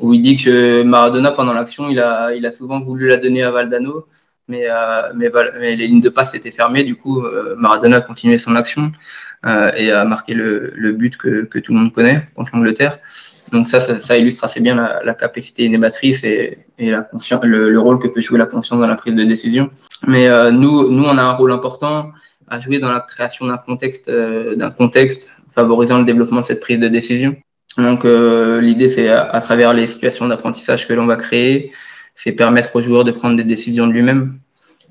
[0.00, 3.42] où il dit que Maradona pendant l'action, il a, il a souvent voulu la donner
[3.42, 4.06] à Valdano,
[4.48, 4.66] mais,
[5.14, 7.22] mais, mais, les lignes de passe étaient fermées, du coup
[7.56, 8.92] Maradona a continué son action
[9.44, 12.98] et a marqué le, le but que, que tout le monde connaît contre l'Angleterre.
[13.52, 17.98] Donc ça, ça, illustre assez bien la, capacité innématrice et, et la conscience, le, rôle
[17.98, 19.70] que peut jouer la conscience dans la prise de décision.
[20.06, 22.12] Mais euh, nous, nous, on a un rôle important
[22.48, 26.60] à jouer dans la création d'un contexte, euh, d'un contexte favorisant le développement de cette
[26.60, 27.36] prise de décision.
[27.76, 31.72] Donc euh, l'idée, c'est à, travers les situations d'apprentissage que l'on va créer,
[32.14, 34.38] c'est permettre au joueur de prendre des décisions de lui-même.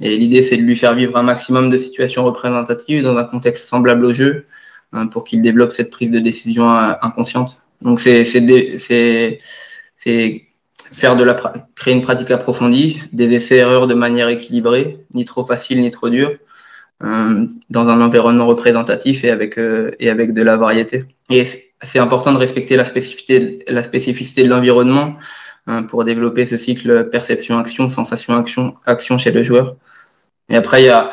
[0.02, 3.68] Et l'idée, c'est de lui faire vivre un maximum de situations représentatives dans un contexte
[3.68, 4.46] semblable au jeu,
[4.94, 7.61] hein, pour qu'il développe cette prise de décision inconsciente.
[7.82, 8.24] Donc c'est
[10.92, 11.36] faire de la
[11.76, 16.10] créer une pratique approfondie, des essais erreurs de manière équilibrée, ni trop facile ni trop
[16.10, 16.38] dur,
[17.04, 21.06] euh, dans un environnement représentatif et avec euh, et avec de la variété.
[21.30, 21.46] Et
[21.82, 25.16] c'est important de respecter la spécificité la spécificité de l'environnement
[25.68, 29.78] hein, pour développer ce cycle perception action sensation action action chez le joueur.
[30.50, 31.12] Et après il y a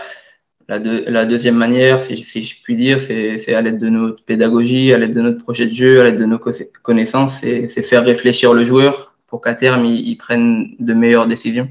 [0.69, 5.15] la, deuxième manière, si, je puis dire, c'est à l'aide de notre pédagogie, à l'aide
[5.15, 6.39] de notre projet de jeu, à l'aide de nos
[6.83, 11.71] connaissances, c'est faire réfléchir le joueur pour qu'à terme, il, prenne de meilleures décisions.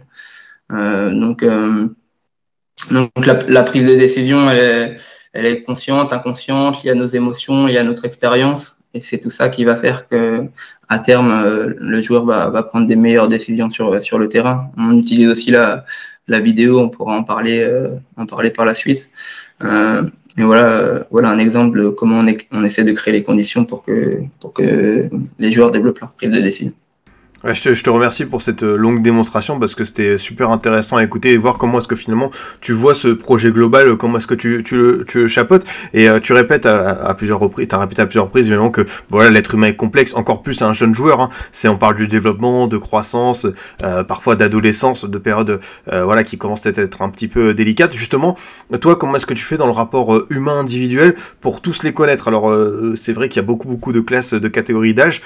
[0.71, 1.87] Euh, donc, euh,
[2.89, 4.99] donc la, prise de décision, elle
[5.45, 8.79] est, consciente, inconsciente, liée à nos émotions, liée à notre expérience.
[8.95, 10.45] Et c'est tout ça qui va faire que,
[10.89, 14.71] à terme, euh, le joueur va, va prendre des meilleures décisions sur, sur le terrain.
[14.77, 15.85] On utilise aussi la,
[16.27, 19.09] la vidéo, on pourra en parler, euh, en parler par la suite.
[19.63, 20.03] Euh,
[20.37, 23.83] et voilà, euh, voilà un exemple de comment on, essaie de créer les conditions pour
[23.83, 25.09] que, pour que
[25.39, 26.73] les joueurs développent leur prise de décision
[27.43, 31.33] je, te, remercie pour cette euh, longue démonstration parce que c'était super intéressant à écouter
[31.33, 34.63] et voir comment est-ce que finalement tu vois ce projet global, comment est-ce que tu,
[34.63, 38.25] tu, le, tu chapeautes et euh, tu répètes à, plusieurs reprises, as répété à plusieurs
[38.25, 41.21] reprises évidemment que voilà l'être humain est complexe, encore plus un jeune joueur.
[41.21, 41.29] Hein.
[41.51, 43.45] C'est on parle du développement, de croissance,
[43.83, 45.59] euh, parfois d'adolescence, de période
[45.91, 47.93] voilà qui commence à être un petit peu délicate.
[47.93, 48.35] Justement,
[48.81, 52.27] toi comment est-ce que tu fais dans le rapport humain individuel pour tous les connaître?
[52.27, 52.53] Alors
[52.95, 55.21] c'est vrai qu'il y a beaucoup beaucoup de classes, de catégories d'âge.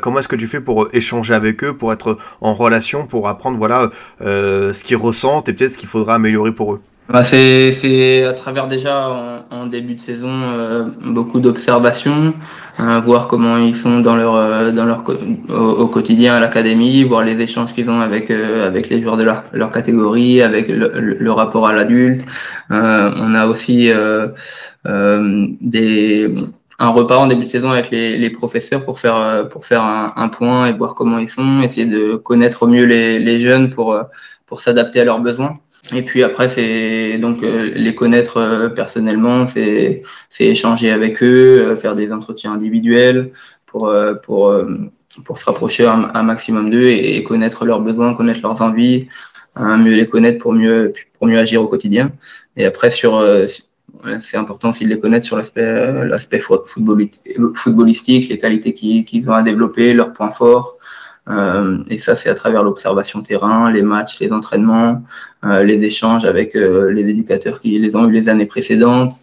[0.00, 3.58] comment est-ce que tu fais pour échanger avec eux pour être en relation, pour apprendre
[3.58, 3.90] voilà
[4.20, 8.32] euh, ce qu'ils ressentent et peut-être ce qu'il faudra améliorer pour eux bah c'est à
[8.32, 12.32] travers déjà en, début de saison euh, beaucoup d'observations,
[12.78, 15.04] hein, voir comment ils sont dans leur euh, dans leur
[15.50, 19.44] au, quotidien à l'académie, voir les échanges qu'ils ont avec avec les joueurs de leur,
[19.52, 22.24] leur catégorie, avec le, rapport à l'adulte.
[22.70, 23.90] on a aussi
[25.60, 26.34] des
[26.78, 29.82] un repas en début de saison avec les, les professeurs pour faire, euh, pour faire
[29.82, 33.38] un, un, point et voir comment ils sont, essayer de connaître au mieux les, les
[33.38, 34.02] jeunes pour, euh,
[34.46, 35.58] pour s'adapter à leurs besoins.
[35.94, 40.02] Et puis après, c'est donc euh, les connaître personnellement, c'est
[40.40, 43.32] échanger avec eux, faire des entretiens individuels
[43.66, 44.54] pour, pour,
[45.24, 49.08] pour se rapprocher un, un maximum d'eux et, connaître leurs besoins, connaître leurs envies,
[49.56, 52.12] hein, mieux les connaître pour mieux, pour mieux agir au quotidien.
[52.56, 53.22] Et après, sur,
[54.20, 59.34] c'est important aussi de les connaître sur l'aspect euh, l'aspect footballistique, les qualités qu'ils ont
[59.34, 60.78] à développer, leurs points forts.
[61.28, 65.02] Euh, et ça, c'est à travers l'observation terrain, les matchs, les entraînements,
[65.44, 69.14] euh, les échanges avec les éducateurs qui les ont eu les années précédentes.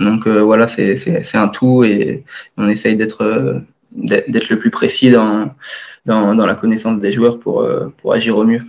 [0.00, 2.24] Donc voilà, c'est un tout et
[2.56, 3.62] on essaye d'être
[3.94, 5.54] le plus précis dans,
[6.06, 8.62] la connaissance des joueurs pour agir au mieux.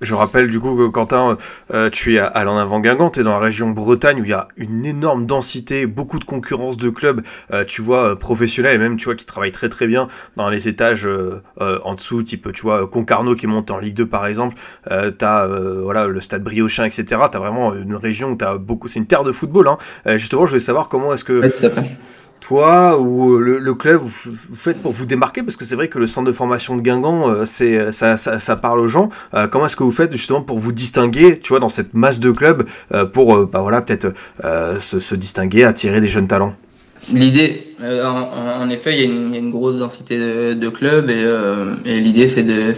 [0.00, 1.36] Je rappelle du coup que Quentin,
[1.74, 4.30] euh, tu es à, à avant Guingamp, tu es dans la région Bretagne où il
[4.30, 7.20] y a une énorme densité, beaucoup de concurrence de clubs,
[7.52, 10.48] euh, tu vois, euh, professionnels et même, tu vois, qui travaillent très très bien dans
[10.48, 11.08] les étages
[11.58, 14.56] en dessous, type, tu vois, Concarneau qui monte en Ligue 2 par exemple,
[14.90, 17.04] euh, t'as voilà, le stade Briochin, etc.
[17.30, 19.68] T'as vraiment une région où t'as beaucoup, c'est une terre de football.
[19.68, 19.76] Hein.
[20.16, 21.42] justement, je voulais savoir comment est-ce que
[22.40, 26.06] toi ou le, club vous, faites pour vous démarquer parce que c'est vrai que le
[26.06, 29.10] centre de formation de Guingamp euh, c'est ça, ça, ça, parle aux gens.
[29.34, 32.20] Euh, comment est-ce que vous faites justement pour vous distinguer tu vois dans cette masse
[32.20, 34.12] de clubs euh, pour bah voilà peut-être
[34.80, 36.54] se, distinguer attirer des jeunes talents?
[37.12, 42.74] L'idée, en, effet, il y, a une, grosse densité de, clubs et l'idée c'est de,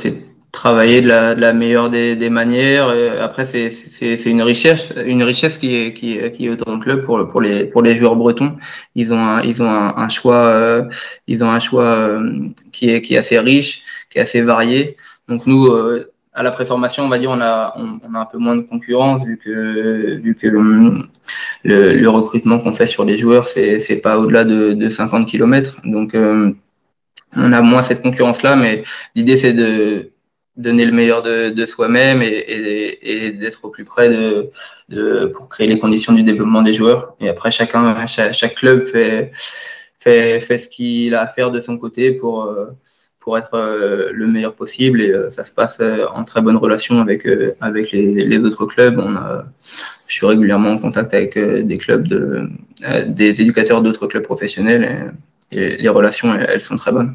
[0.53, 2.89] travailler de la, de la meilleure des, des manières.
[3.21, 6.77] après, c'est, c'est, c'est une richesse, une richesse qui est, qui est, qui est autant
[6.77, 8.57] de club pour, pour les, pour les joueurs bretons.
[8.95, 10.85] Ils ont un, ils ont un, un choix, euh,
[11.27, 14.97] ils ont un choix euh, qui est, qui est assez riche, qui est assez varié.
[15.27, 18.39] Donc nous, euh, à la préformation, on va dire, on a, on, a un peu
[18.39, 21.09] moins de concurrence vu que, vu que le,
[21.65, 25.79] le, recrutement qu'on fait sur les joueurs, c'est, c'est pas au-delà de, de 50 km.
[25.85, 26.15] Donc,
[27.35, 28.83] on a moins cette concurrence-là, mais
[29.15, 30.12] l'idée, c'est de,
[30.63, 36.13] donner le meilleur de, soi-même et, d'être au plus près de, pour créer les conditions
[36.13, 37.15] du développement des joueurs.
[37.21, 39.33] Et après, chacun, chaque, club fait,
[39.99, 42.67] ce qu'il a à faire de son côté pour, euh,
[43.37, 45.01] être euh, le meilleur possible.
[45.01, 45.81] Et euh, ça se passe
[46.15, 49.01] en très bonne relation avec, les, autres clubs.
[50.07, 52.49] Je suis régulièrement en contact avec des clubs de,
[53.07, 54.85] des éducateurs d'autres clubs professionnels
[55.51, 57.15] et, les relations, elles sont très bonnes.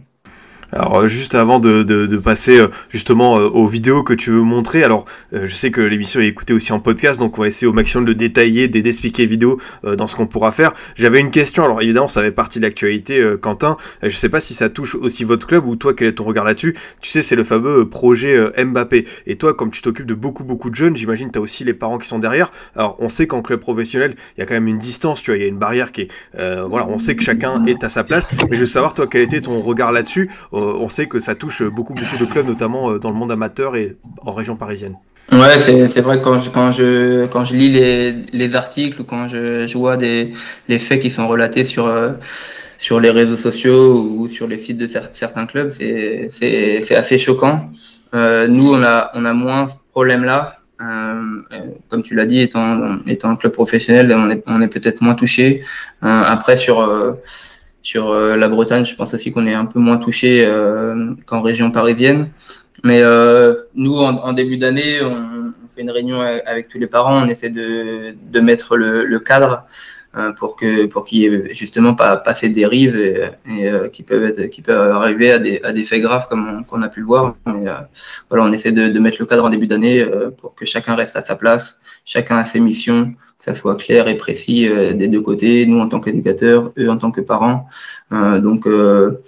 [0.73, 4.83] Alors euh, juste avant de, passer euh, justement euh, aux vidéos que tu veux montrer,
[4.83, 7.73] alors je sais que l'émission est écoutée aussi en podcast, donc on va essayer au
[7.73, 10.73] maximum de détailler, d'expliquer vidéo dans ce qu'on pourra faire.
[10.95, 13.77] J'avais une question, alors évidemment ça fait partie de l'actualité, Quentin.
[14.01, 16.45] Je sais pas si ça touche aussi votre club ou toi quel est ton regard
[16.45, 16.75] là-dessus.
[17.01, 19.05] Tu sais c'est le fameux projet Mbappé.
[19.25, 21.73] Et toi comme tu t'occupes de beaucoup beaucoup de jeunes, j'imagine tu as aussi les
[21.73, 22.51] parents qui sont derrière.
[22.75, 25.37] Alors on sait qu'en club professionnel il y a quand même une distance, tu vois,
[25.37, 26.11] il y a une barrière qui est,
[26.67, 28.31] voilà, on sait que chacun est à sa place.
[28.49, 30.29] Mais je veux savoir toi quel était ton regard là-dessus.
[30.57, 33.31] Euh, on sait que ça touche beaucoup, beaucoup de clubs, notamment euh, dans le monde
[33.31, 34.95] amateur et en région parisienne.
[35.31, 39.27] Ouais, c'est vrai quand je, quand je, quand je lis les, les articles ou quand
[39.27, 40.33] je, je, vois des,
[40.69, 42.13] les faits qui sont relatés sur, euh,
[42.79, 47.69] sur les réseaux sociaux ou sur les sites de certains clubs, c'est assez choquant.
[48.13, 50.59] Nous, on a, on a moins ce problème-là.
[50.79, 51.21] Euh,
[51.89, 55.15] comme tu l'as dit, étant, étant un club professionnel, on est, on est peut-être moins
[55.15, 55.63] touché.
[56.01, 56.79] Après, sur
[57.87, 61.41] sur euh, la Bretagne, je pense aussi qu'on est un peu moins touché euh, qu'en
[61.41, 62.29] région parisienne.
[62.83, 67.29] Mais euh, nous, en, début d'année, on, fait une réunion avec tous les parents, on
[67.29, 69.65] essaie de, de mettre le, le cadre
[70.37, 74.23] pour que pour qu'il y ait justement pas, pas ces dérives et, et qui peuvent
[74.23, 77.05] être qui peuvent arriver à des, à des faits graves comme qu'on a pu le
[77.05, 77.35] voir.
[77.45, 77.69] Mais
[78.29, 80.05] voilà, on essaie de, de, mettre le cadre en début d'année
[80.37, 84.07] pour que chacun reste à sa place, chacun a ses missions, que ça soit clair
[84.07, 87.67] et précis euh, des deux côtés, nous en tant qu'éducateurs, eux en tant que parents.
[88.11, 89.21] Euh, donc euh,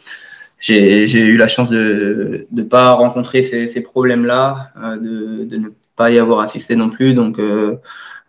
[0.60, 4.72] j'ai eu la chance de ne pas rencontrer ces, ces problèmes-là,
[5.02, 7.14] de, de, ne pas y avoir assisté non plus.
[7.14, 7.40] Donc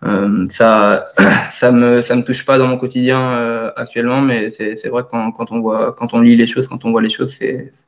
[0.03, 1.07] euh, ça,
[1.53, 5.09] ça me, ça me touche pas dans mon quotidien euh, actuellement, mais c'est vrai que
[5.09, 7.39] quand, quand, on voit, quand on lit les choses, quand on voit les choses,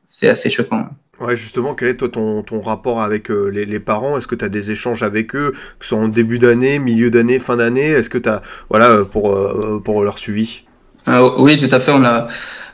[0.07, 0.87] c'est assez choquant.
[1.19, 4.17] Ouais, justement, quel est toi ton, ton rapport avec euh, les, les, parents?
[4.17, 7.09] Est-ce que tu as des échanges avec eux, que ce soit en début d'année, milieu
[7.09, 7.87] d'année, fin d'année?
[7.87, 10.63] Est-ce que tu as, voilà, pour, pour leur suivi?
[11.05, 11.91] Ah, Oui, tout à fait.
[11.91, 12.27] On a,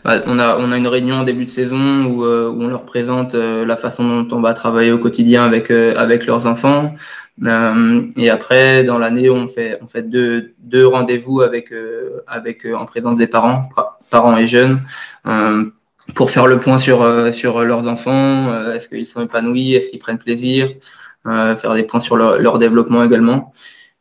[0.05, 2.85] bah, on a, on a une réunion en début de saison où, où on leur
[2.85, 6.95] présente la façon dont on va travailler au quotidien avec, avec leurs enfants.
[7.43, 12.65] Euh, et après, dans l'année, on fait, on fait deux, deux rendez-vous avec, euh, avec,
[12.65, 13.69] euh, en présence des parents,
[14.11, 14.81] parents et jeunes,
[16.15, 18.73] pour faire le point sur, sur leurs enfants.
[18.73, 20.69] est-ce qu'ils sont épanouis Est-ce qu'ils prennent plaisir
[21.25, 23.53] Faire des points sur leur, leur développement également.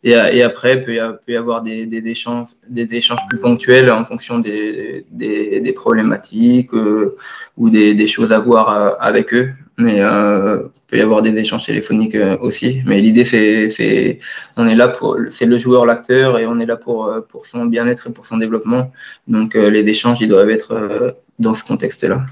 [0.05, 0.97] Et, après, peut
[1.27, 5.73] peut y avoir des, des, échanges, des échanges plus ponctuels en fonction des, des, des
[5.73, 11.23] problématiques ou des, des, choses à voir avec eux mais euh, il peut y avoir
[11.23, 12.83] des échanges téléphoniques euh, aussi.
[12.85, 14.19] Mais l'idée, c'est,
[14.57, 17.47] on est là pour, c'est le joueur, l'acteur, et on est là pour, euh, pour
[17.47, 18.91] son bien-être et pour son développement.
[19.29, 22.27] Donc les échanges, ils doivent être dans ce contexte-là.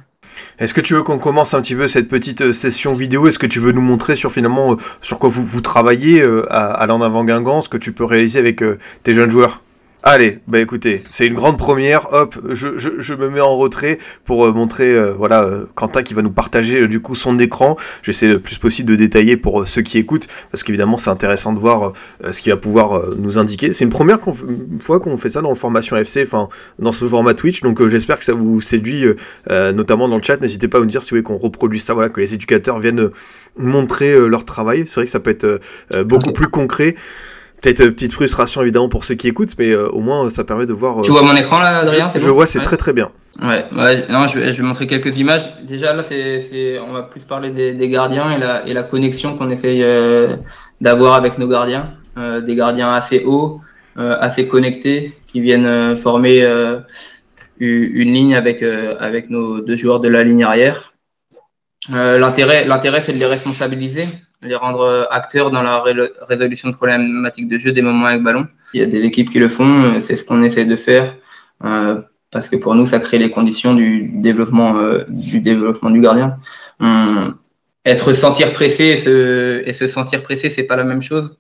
[0.59, 3.29] Est-ce que tu veux qu'on commence un petit peu cette petite session vidéo?
[3.29, 6.87] Est-ce que tu veux nous montrer sur finalement sur quoi vous, vous travaillez à, à
[6.87, 8.63] l'en avant Guingamp, ce que tu peux réaliser avec
[9.03, 9.63] tes jeunes joueurs?
[10.09, 12.12] Allez, bah écoutez, c'est une grande première.
[12.12, 16.05] Hop, je, je, je, me mets en retrait pour euh, montrer, euh, voilà, euh, Quentin
[16.05, 17.77] qui va nous partager du coup son écran.
[18.03, 21.59] J'essaie le plus possible de détailler pour ceux qui écoutent, parce qu'évidemment c'est intéressant de
[21.59, 21.92] voir
[22.31, 23.73] ce qu'il va pouvoir nous indiquer.
[23.73, 24.21] C'est une première
[24.79, 28.21] fois qu'on fait ça dans le formation FC, enfin dans ce format Twitch, donc j'espère
[28.21, 29.07] que ça vous séduit,
[29.51, 30.40] notamment dans le chat.
[30.40, 32.79] N'hésitez pas à nous dire si vous voulez qu'on reproduise ça, voilà, que les éducateurs
[32.79, 33.11] viennent
[33.59, 34.85] montrer leur travail.
[34.87, 35.61] C'est vrai que ça peut être
[36.05, 36.95] beaucoup plus concret.
[37.67, 40.67] Peut-être une petite frustration évidemment pour ceux qui écoutent, mais euh, au moins ça permet
[40.67, 41.03] de voir.
[41.03, 43.11] Tu vois mon écran là, Adrien Je, vois, c'est très très bien.
[43.43, 45.53] Ouais, ouais non, je, vais, je, vais, montrer quelques images.
[45.65, 49.37] Déjà là, c'est, on va plus parler des, des, gardiens et la, et la connexion
[49.37, 50.37] qu'on essaye euh,
[50.81, 51.91] d'avoir avec nos gardiens.
[52.19, 53.61] Euh, des gardiens assez hauts,
[53.97, 56.47] assez connectés, qui viennent former
[57.59, 60.95] une ligne avec, avec nos deux joueurs de la ligne arrière.
[61.91, 64.07] l'intérêt, l'intérêt, c'est de les responsabiliser
[64.42, 65.83] les rendre euh, acteurs dans la
[66.22, 68.46] résolution de problématiques de jeu des moments avec ballon.
[68.75, 71.16] Il y a des équipes qui le font, euh, c'est ce qu'on essaie de faire
[71.64, 74.75] euh, parce que pour nous, ça crée les conditions du développement,
[75.09, 76.38] du, développement du gardien.
[77.85, 81.38] être sentir pressé et se, et se sentir pressé, c'est pas la même chose.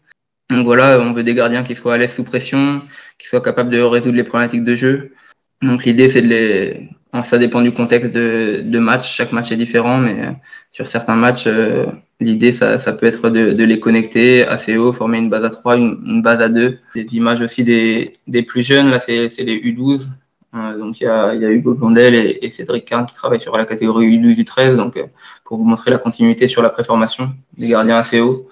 [0.48, 2.82] Donc voilà, on veut des gardiens qui soient à l'aise sous pression,
[3.18, 5.12] qui soient capables de résoudre les problématiques de jeu.
[5.60, 6.88] Donc l'idée, c'est de les,
[7.22, 9.12] ça dépend du contexte de, de, match.
[9.12, 10.32] Chaque match est différent, mais euh,
[10.70, 11.86] sur certains matchs, euh,
[12.20, 15.76] l'idée, ça, ça, peut être de, les connecter assez haut, former une base à 3,
[15.76, 16.78] une, base à 2.
[16.94, 20.08] Des images aussi des, des plus jeunes, là, c'est les U12.
[20.54, 24.18] Euh, donc, il y a, Hugo Blondel et, Cédric Carn qui travaillent sur la catégorie
[24.18, 24.76] U12, U13.
[24.76, 25.02] Donc,
[25.44, 28.48] pour vous montrer la continuité sur la préformation des gardiens assez hauts.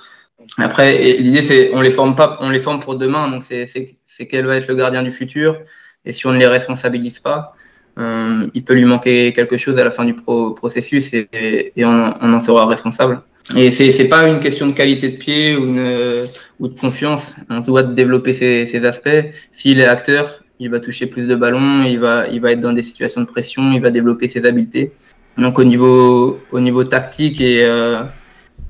[0.58, 3.30] Après, l'idée, c'est on les forme pas, on les forme pour demain.
[3.30, 5.58] Donc, c'est quel va être le gardien du futur.
[6.04, 7.54] Et si on ne les responsabilise pas,
[7.98, 12.40] euh, il peut lui manquer quelque chose à la fin du processus et, on, en
[12.40, 13.22] sera responsable.
[13.56, 16.26] Et c'est pas une question de qualité de pied ou, une,
[16.60, 17.36] ou de confiance.
[17.50, 19.24] On doit développer ces, ces aspects.
[19.52, 22.72] S'il est acteur, il va toucher plus de ballons, il va il va être dans
[22.72, 24.92] des situations de pression, il va développer ses habiletés.
[25.36, 28.02] Donc au niveau au niveau tactique et euh,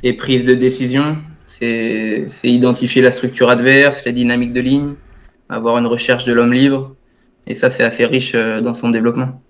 [0.03, 4.95] et prise de décision, c'est c'est identifier la structure adverse, la dynamique de ligne,
[5.49, 6.97] avoir une recherche de l'homme libre
[7.47, 9.43] et ça, c'est assez riche euh, dans son développement.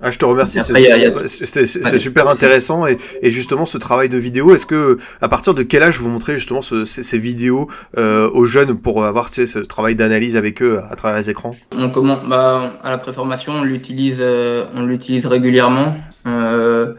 [0.00, 4.66] Ah, je te remercie, c'est super intéressant et, et, justement ce travail de vidéo, est-ce
[4.66, 8.44] que à partir de quel âge vous montrez justement ce, ces, ces, vidéos euh, aux
[8.44, 11.56] jeunes pour avoir ce travail d'analyse avec eux à travers les écrans?
[11.76, 15.96] On commence, bah, À la préformation, on l'utilise euh, on l'utilise régulièrement.
[16.26, 16.92] Euh,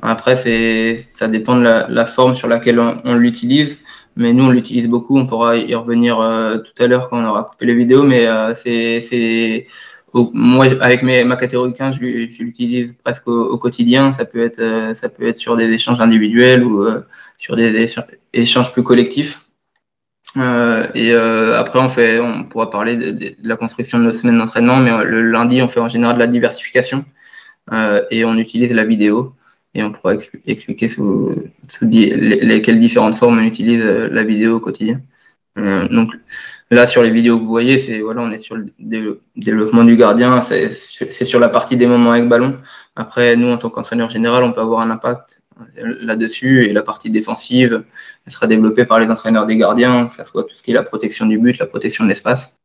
[0.00, 3.80] après, ça dépend de la, la, forme sur laquelle on, on l'utilise
[4.16, 5.18] mais nous on l'utilise beaucoup.
[5.18, 8.26] On pourra y revenir euh, tout à l'heure quand on aura coupé les vidéos, mais
[8.26, 9.66] euh, c'est
[10.32, 14.12] moi avec mes, ma catégorie 15, je, l'utilise presque au, quotidien.
[14.12, 16.86] Ça peut être euh, ça peut être sur des échanges individuels ou
[17.36, 17.86] sur des
[18.32, 19.40] échanges plus collectifs.
[20.36, 25.04] et après on fait on pourra parler de, la construction de nos semaines d'entraînement, mais
[25.04, 27.04] le lundi on fait en général de la diversification
[28.10, 29.34] et on utilise la vidéo
[29.74, 30.14] et on pourra
[30.46, 31.34] expliquer sous,
[31.68, 35.00] sous lesquelles différentes formes on utilise euh, la vidéo au quotidien.
[35.58, 36.10] Euh, donc
[36.70, 38.66] là sur les vidéos que vous voyez, c'est voilà, on est sur le
[39.36, 40.70] développement du gardien, c'est
[41.24, 42.56] sur la partie des moments avec ballon.
[42.96, 46.82] Après, nous en tant qu'entraîneur général, on peut avoir un impact euh, là-dessus et la
[46.82, 47.84] partie défensive,
[48.26, 50.74] elle sera développée par les entraîneurs des gardiens, que ce soit tout ce qui est
[50.74, 52.56] la protection du but, la protection de l'espace.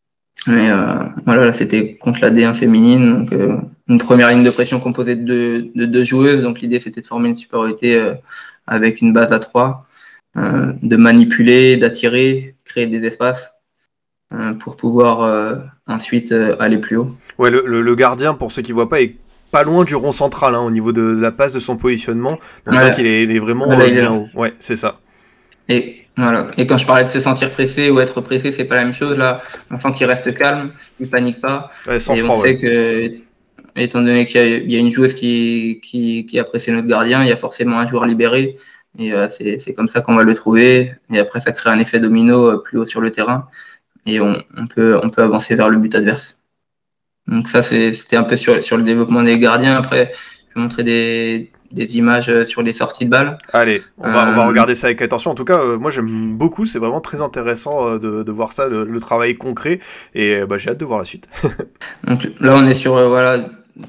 [0.47, 3.09] Mais euh, voilà, là, c'était contre la D1 féminine.
[3.09, 3.57] Donc, euh,
[3.87, 6.41] une première ligne de pression composée de deux, de deux joueuses.
[6.41, 8.13] Donc, l'idée, c'était de former une supériorité euh,
[8.67, 9.85] avec une base à trois,
[10.35, 13.58] de manipuler, d'attirer, créer des espaces
[14.59, 15.55] pour pouvoir euh,
[15.87, 17.15] ensuite aller plus haut.
[17.37, 19.15] Ouais, le, le, le, gardien, pour ceux qui ne voient pas, est
[19.51, 22.37] pas loin du rond central hein, au niveau de, de, la passe de son positionnement.
[22.65, 22.91] Donc, ouais.
[22.91, 24.27] qu'il est, il est vraiment voilà, bien haut.
[24.35, 24.99] Ouais, c'est ça.
[25.67, 26.47] Et voilà.
[26.57, 28.93] Et quand je parlais de se sentir pressé ou être pressé, c'est pas la même
[28.93, 29.17] chose.
[29.17, 31.71] Là, on sent qu'il reste calme, il panique pas.
[31.87, 33.11] Ouais, sans et froid, on sait que,
[33.75, 37.23] étant donné qu'il y, y, a une joueuse qui, qui, qui, a pressé notre gardien,
[37.23, 38.57] il y a forcément un joueur libéré.
[38.97, 40.93] Et euh, c'est comme ça qu'on va le trouver.
[41.13, 43.47] Et après, ça crée un effet domino euh, plus haut sur le terrain.
[44.05, 46.39] Et on, on, peut, on peut avancer vers le but adverse.
[47.27, 49.75] Donc ça, c'était un peu sur, sur le développement des gardiens.
[49.75, 50.11] Après,
[50.49, 53.37] je vais montrer des, des images sur les sorties de balles.
[53.53, 54.31] Allez, on va, euh...
[54.31, 55.31] on va regarder ça avec attention.
[55.31, 58.53] En tout cas, euh, moi j'aime beaucoup, c'est vraiment très intéressant euh, de, de, voir
[58.53, 59.79] ça, le, le travail concret,
[60.15, 61.29] et bah, j'ai hâte de voir la suite.
[62.07, 63.45] Donc là, on est sur euh, voilà,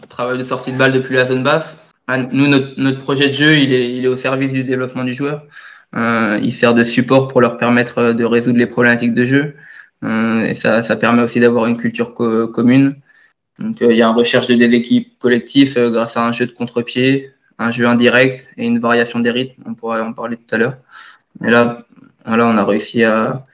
[0.08, 1.78] travail de sortie de balles depuis la zone basse.
[2.06, 5.04] Ah, nous, notre, notre, projet de jeu, il est, il est au service du développement
[5.04, 5.46] du joueur.
[5.94, 9.54] il sert de support pour leur permettre de résoudre les problématiques de jeu.
[10.02, 12.96] Et ça, ça permet aussi d'avoir une culture co commune.
[13.58, 16.52] Donc, il y a une recherche de des équipes collectives grâce à un jeu de
[16.52, 19.62] contre-pied, un jeu indirect et une variation des rythmes.
[19.66, 20.76] On pourra en parler tout à l'heure.
[21.44, 21.84] Et là,
[22.24, 23.46] voilà, on a réussi à,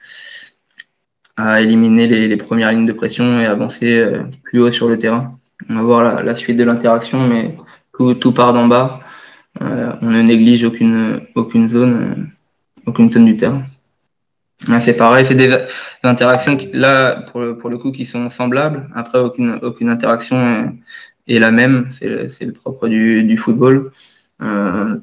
[1.37, 5.37] à éliminer les, premières lignes de pression et avancer euh, plus haut sur le terrain.
[5.69, 7.55] On va voir la, suite de l'interaction, mais
[7.93, 9.01] tout, part d'en bas.
[9.61, 12.23] Euh, on ne néglige aucune, aucune zone, euh,
[12.85, 13.63] aucune zone du terrain.
[14.81, 15.55] C'est pareil, c'est des,
[16.03, 18.89] interactions qui, là pour le, pour le coup qui sont semblables.
[18.95, 20.77] Après, aucune, aucune interaction
[21.27, 21.89] est, la même.
[21.91, 23.91] C'est le, propre du, du football.
[24.41, 24.97] Euh,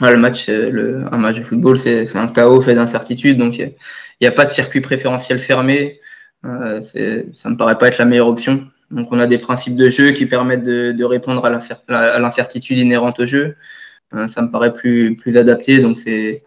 [0.00, 3.38] le match, un match de football, c'est un chaos fait d'incertitudes.
[3.38, 3.74] Donc, il
[4.20, 6.00] n'y a, pas de circuit préférentiel fermé.
[6.44, 8.66] Euh, ça me paraît pas être la meilleure option.
[8.90, 13.20] Donc, on a des principes de jeu qui permettent de, de répondre à l'incertitude inhérente
[13.20, 13.56] au jeu.
[14.14, 15.78] Euh, ça me paraît plus, plus adapté.
[15.78, 16.42] Donc, c'est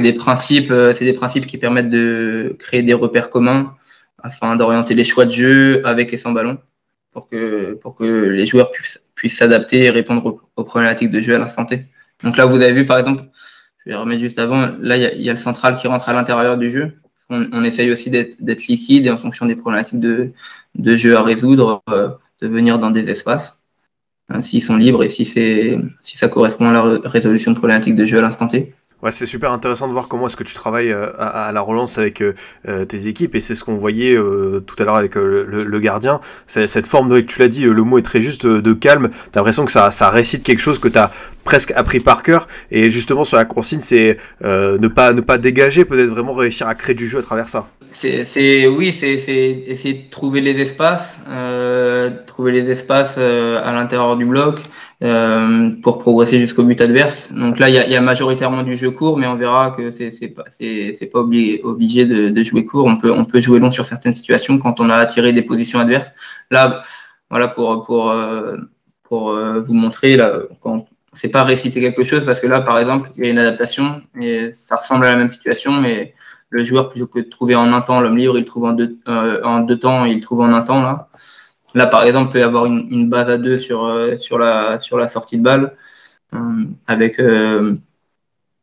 [0.00, 3.76] des principes, euh, c'est des principes qui permettent de créer des repères communs
[4.22, 6.58] afin d'orienter les choix de jeu avec et sans ballon
[7.12, 11.34] pour que, pour que les joueurs puissent, puissent s'adapter et répondre aux, problématiques de jeu
[11.34, 11.86] à l'instant T.
[12.24, 13.24] Donc là, vous avez vu, par exemple,
[13.84, 16.12] je vais remettre juste avant, là, il y, y, a le central qui rentre à
[16.12, 16.94] l'intérieur du jeu.
[17.28, 20.32] On, on, essaye aussi d'être liquide et en fonction des problématiques de,
[20.74, 22.08] de jeu à résoudre, euh,
[22.40, 23.60] de venir dans des espaces,
[24.28, 28.04] hein, s'ils sont libres et si, si ça correspond à la résolution de problématiques de
[28.04, 28.74] jeu à l'instant T.
[29.02, 31.98] Ouais, c'est super intéressant de voir comment est-ce que tu travailles à, à, la relance
[31.98, 35.44] avec euh, tes équipes et c'est ce qu'on voyait euh, tout à l'heure avec euh,
[35.44, 36.20] le, gardien.
[36.46, 39.10] Cette forme, tu l'as dit, le mot est très juste, de calme.
[39.32, 41.10] T'as l'impression que ça, récite quelque chose que t'as
[41.42, 45.84] presque appris par cœur et justement sur la consigne, c'est ne pas ne pas dégager,
[45.84, 47.66] peut-être vraiment réussir à créer du jeu à travers ça.
[47.92, 54.16] C'est oui, c'est essayer de trouver les espaces, euh, trouver les espaces euh, à l'intérieur
[54.16, 54.60] du bloc
[55.02, 57.32] euh, pour progresser jusqu'au but adverse.
[57.32, 60.44] Donc là, il y a, majoritairement du jeu court, mais on verra que c'est pas
[60.44, 62.86] pas obligé, de, jouer court.
[62.86, 66.12] On peut jouer long sur certaines situations quand on a attiré des positions adverses.
[66.50, 66.82] Là,
[67.30, 68.56] voilà pour euh,
[69.02, 73.10] pour vous montrer là quand c'est pas réciter quelque chose parce que là, par exemple,
[73.16, 76.14] il y a une adaptation et ça ressemble à la même situation, mais
[76.52, 78.98] le joueur, plutôt que de trouver en un temps l'homme libre, il trouve en deux,
[79.08, 80.82] euh, en deux temps, il trouve en un temps.
[80.82, 81.08] Là,
[81.74, 84.78] là par exemple, il peut y avoir une, base à deux sur, euh, sur, la,
[84.78, 85.74] sur la sortie de balle,
[86.34, 86.38] euh,
[86.86, 87.74] avec, euh,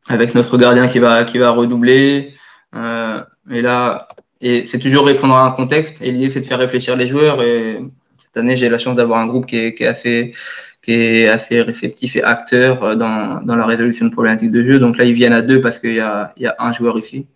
[0.08, 2.34] avec notre gardien qui va, redoubler.
[2.72, 4.08] Et là,
[4.40, 6.00] c'est toujours répondre à un contexte.
[6.02, 7.42] Et l'idée, c'est de faire réfléchir les joueurs.
[7.42, 7.80] Et
[8.18, 13.40] cette année, j'ai la chance d'avoir un groupe qui est, assez réceptif et acteur dans,
[13.44, 14.78] la résolution de problématiques de jeu.
[14.78, 17.26] Donc là, ils viennent à deux parce qu'il y a, un joueur ici.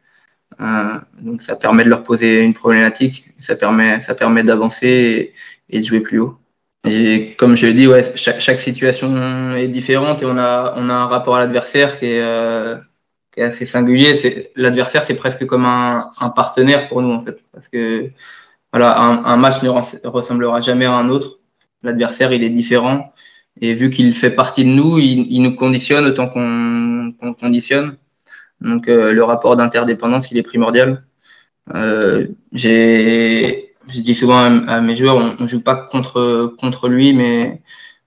[1.20, 5.33] Donc ça permet de leur poser une problématique, ça permet d'avancer
[5.75, 6.39] et, de jouer plus haut.
[6.87, 10.95] Et comme je l'ai dit, ouais, chaque, situation est différente et on a, on a
[10.95, 12.77] un rapport à l'adversaire qui euh,
[13.33, 14.51] qui est assez singulier.
[14.55, 18.11] L'adversaire, c'est presque comme un, un, partenaire pour nous en fait, parce que
[18.72, 19.68] voilà, un, match ne
[20.09, 21.39] ressemblera jamais à un autre.
[21.85, 23.12] L'adversaire, il est différent.
[23.61, 27.97] Et vu qu'il fait partie de nous, il, nous conditionne autant qu'on qu conditionne.
[28.61, 31.05] Donc euh, le rapport d'interdépendance, il est primordial.
[31.75, 37.12] Euh, j'ai, je dis souvent à, mes joueurs, on, ne joue pas contre contre lui,
[37.14, 37.62] mais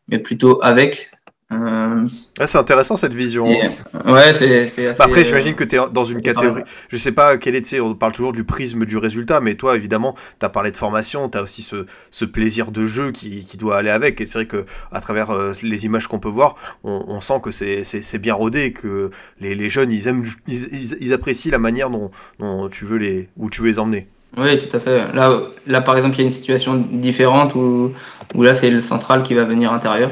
[0.07, 1.11] mais plutôt avec.
[1.49, 2.05] Euh,
[2.39, 3.47] ouais, c'est intéressant cette vision.
[3.47, 3.69] Et,
[4.05, 4.99] ouais, c'est.
[4.99, 6.63] Après, j'imagine que tu es dans une catégorie.
[6.89, 10.13] Je sais pas quel est, on parle toujours du prisme du résultat, mais toi, évidemment,
[10.39, 13.55] tu as parlé de formation, tu as aussi ce, ce, plaisir de jeu qui, qui,
[13.55, 14.19] doit aller avec.
[14.19, 17.39] Et c'est vrai que à travers euh, les images qu'on peut voir, on, on sent
[17.41, 19.09] que c'est bien rodé, que
[19.39, 23.29] les, les jeunes, ils aiment, ils, ils, apprécient la manière dont, dont tu veux les,
[23.37, 24.09] où tu veux les emmener.
[24.37, 25.11] Oui, tout à fait.
[25.13, 27.91] Là, là par exemple, il y a une situation différente où,
[28.35, 30.11] où là, c'est le central qui va venir intérieur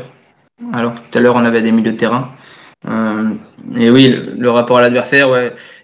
[0.73, 2.31] alors tout à l'heure on avait des milieux de terrain.
[2.87, 3.33] Euh,
[3.77, 5.29] et oui, le, rapport à l'adversaire,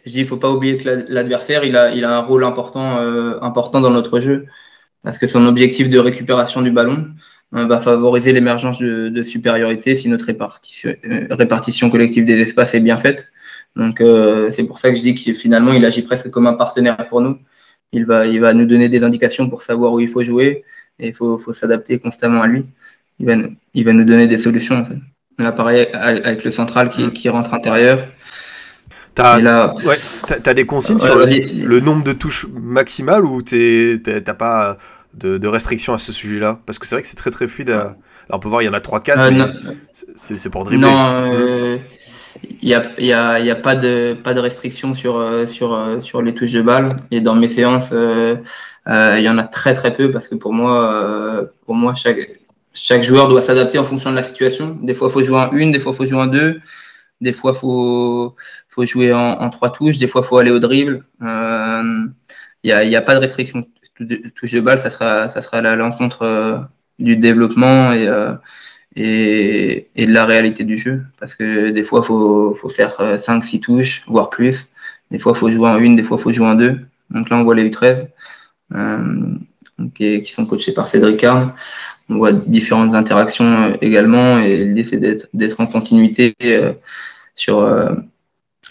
[0.05, 2.99] je dis il faut pas oublier que l'adversaire il a, il a un rôle important,
[2.99, 4.45] euh, important dans notre jeu
[5.03, 7.07] parce que son objectif de récupération du ballon
[7.55, 10.93] euh, va favoriser l'émergence de, supériorité si notre répartition,
[11.31, 13.31] répartition collective des espaces est bien faite.
[13.75, 14.03] Donc
[14.51, 17.21] c'est pour ça que je dis que finalement il agit presque comme un partenaire pour
[17.21, 17.37] nous.
[17.93, 20.63] Il va, il va nous donner des indications pour savoir où il faut jouer
[20.99, 22.65] et il faut, faut s'adapter constamment à lui
[23.21, 24.75] il va, il va nous donner des solutions.
[24.75, 24.97] En fait.
[25.37, 28.07] Là, pareil, avec le central qui, qui rentre intérieur.
[29.13, 29.97] T'as ouais,
[30.45, 34.77] as des consignes ouais, sur le, le, nombre de touches maximales ou t'as pas
[35.13, 36.59] de, de restrictions à ce sujet-là?
[36.65, 37.71] Parce que c'est vrai que c'est très très fluide.
[37.71, 37.97] À...
[38.29, 39.73] On peut voir, il y en a 3-4, euh, mais
[40.15, 40.87] c'est pour dribbler.
[40.87, 41.77] Non, euh,
[42.43, 46.33] il n'y a, y y a pas, de, pas de restrictions sur, sur, sur les
[46.33, 46.89] touches de balle.
[47.11, 48.35] Et dans mes séances, euh,
[48.87, 52.41] il y en a très très peu parce que pour moi, pour moi chaque,
[52.73, 54.77] chaque joueur doit s'adapter en fonction de la situation.
[54.81, 56.61] Des fois, il faut jouer en une, des fois, il faut jouer en deux.
[57.21, 58.35] Des fois, il faut,
[58.69, 59.97] faut jouer en, trois touches.
[59.97, 61.05] Des fois, il faut aller au dribble.
[61.21, 61.83] Il euh,
[62.63, 63.63] n'y a, y a, pas de restriction
[64.35, 64.79] touche de balle.
[64.79, 66.57] Ça sera, ça sera à l'encontre euh,
[66.99, 68.35] du développement euh,
[68.95, 71.03] et, et, de la réalité du jeu.
[71.19, 74.69] Parce que des fois, il faut, faut faire 5-6 touches, voire plus.
[75.11, 76.79] Des fois, il faut jouer en une, des fois, il faut jouer en deux.
[77.09, 78.07] Donc là, on voit les U13
[79.93, 81.53] qui, qui, sont coachés par Cédric Carne.
[82.09, 84.97] On voit différentes interactions également et l'idée c'est
[85.33, 86.35] d'être en continuité
[87.35, 87.67] sur,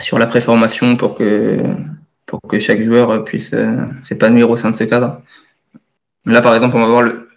[0.00, 1.58] sur la préformation pour que,
[2.26, 3.54] pour que chaque joueur puisse
[4.02, 5.22] s'épanouir au sein de ce cadre.
[6.26, 7.28] Là, par exemple, on va voir le,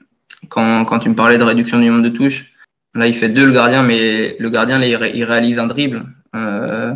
[0.50, 2.53] quand, quand tu me parlais de réduction du nombre de touches,
[2.96, 6.06] Là, il fait deux le gardien, mais le gardien, là, il, réalise un dribble.
[6.36, 6.94] Euh,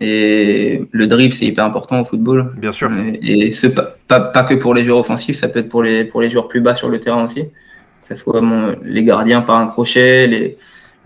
[0.00, 2.52] et le dribble, c'est hyper important au football.
[2.56, 2.90] Bien sûr.
[3.22, 6.20] Et, ce, pas, pas, que pour les joueurs offensifs, ça peut être pour les, pour
[6.20, 7.44] les joueurs plus bas sur le terrain aussi.
[7.44, 8.40] Que ce soit
[8.84, 10.56] les gardiens par un crochet, les,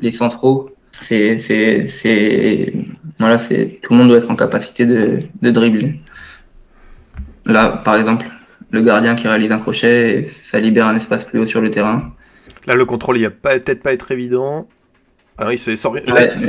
[0.00, 0.70] les centraux.
[1.00, 2.74] C'est, c'est, c'est,
[3.18, 6.00] voilà, c'est, tout le monde doit être en capacité de, de dribbler.
[7.46, 8.26] Là, par exemple,
[8.70, 12.12] le gardien qui réalise un crochet, ça libère un espace plus haut sur le terrain.
[12.68, 14.68] Là, le contrôle, il va peut-être pas être évident.
[15.38, 15.74] Ah oui, c'est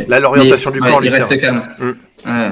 [0.10, 1.64] là, l'orientation du corps, il reste calme.
[2.26, 2.50] Mm.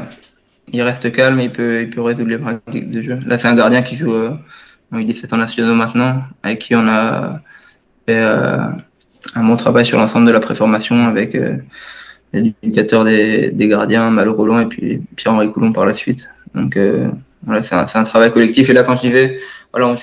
[0.71, 3.19] Il reste calme, et il peut, il peut résoudre les pratiques de jeu.
[3.25, 4.31] Là, c'est un gardien qui joue euh,
[4.93, 7.41] en U17 en nationaux maintenant, avec qui on a
[8.05, 8.57] fait euh,
[9.35, 11.57] un bon travail sur l'ensemble de la préformation avec euh,
[12.31, 16.29] l'éducateur des, des, gardiens, Malo Roland, et puis Pierre-Henri Coulon par la suite.
[16.55, 17.09] Donc euh,
[17.45, 18.69] voilà, c'est un, un, travail collectif.
[18.69, 19.39] Et là, quand je disais,
[19.73, 19.95] voilà, on,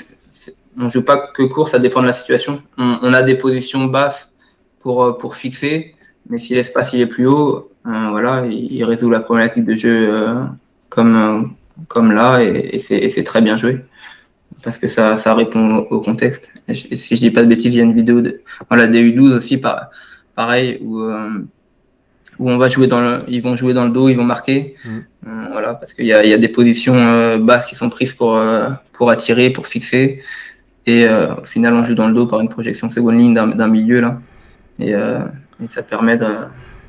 [0.77, 2.63] on joue pas que court, ça dépend de la situation.
[2.79, 4.33] On, a des positions basses
[4.81, 5.95] pour, euh, pour fixer,
[6.29, 10.09] mais si l'espace il est plus haut, euh, voilà, il, résout la problématique de jeu
[10.09, 10.45] euh,
[10.89, 11.55] comme,
[11.89, 13.85] comme là, et, c'est très bien joué.
[14.63, 16.51] Parce que ça, ça répond au, contexte.
[16.69, 19.35] Et si je dis pas de bêtises, il y a une vidéo de la DU12
[19.35, 19.61] aussi,
[20.35, 21.03] pareil, où,
[22.39, 24.77] où on va jouer dans le, ils vont jouer dans le dos, ils vont marquer.
[24.87, 25.49] Mmh.
[25.53, 28.41] voilà, parce qu'il y a, y a, des positions basses qui sont prises pour,
[28.93, 30.23] pour attirer, pour fixer.
[30.87, 33.69] Et euh, au final, on joue dans le dos par une projection seconde ligne d'un
[33.69, 34.21] milieu là.
[34.79, 35.21] Et, euh,
[35.63, 36.27] et, ça permet de,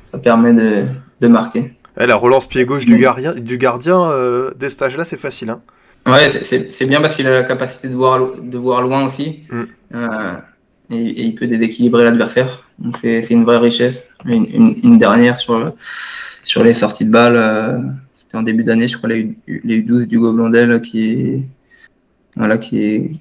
[0.02, 0.84] ça permet de,
[1.20, 1.74] de marquer.
[1.96, 5.50] la relance pied gauche du gardien, du gardien euh, des stages là, c'est facile.
[5.50, 5.60] Hein
[6.06, 9.40] ouais, c'est bien parce qu'il a la capacité de voir, de voir loin aussi.
[9.50, 9.62] Mm.
[9.94, 10.34] Euh,
[10.90, 12.68] et, et, il peut déséquilibrer l'adversaire.
[12.78, 14.04] Donc c'est une vraie richesse.
[14.24, 15.72] Une, une, une, dernière sur,
[16.44, 17.36] sur les sorties de balles.
[17.36, 17.78] Euh,
[18.14, 21.44] C'était en début d'année, je crois, les, les U12 du Blondel qui,
[22.36, 23.20] voilà, qui,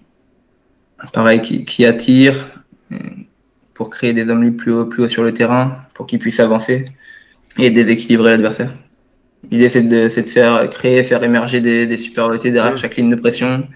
[1.13, 2.97] pareil, qui, attire euh,
[3.73, 6.85] pour créer des hommes plus haut, plus haut sur le terrain, pour qu'ils puissent avancer
[7.57, 8.73] et déséquilibrer l'adversaire.
[9.51, 13.15] L'idée, c'est de, de, faire créer, faire émerger des, des supériorités derrière chaque ligne de
[13.15, 13.67] pression,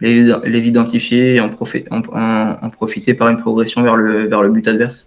[0.00, 1.50] les, les identifier et en,
[1.90, 5.06] en, en, profiter par une progression vers le, vers le but adverse.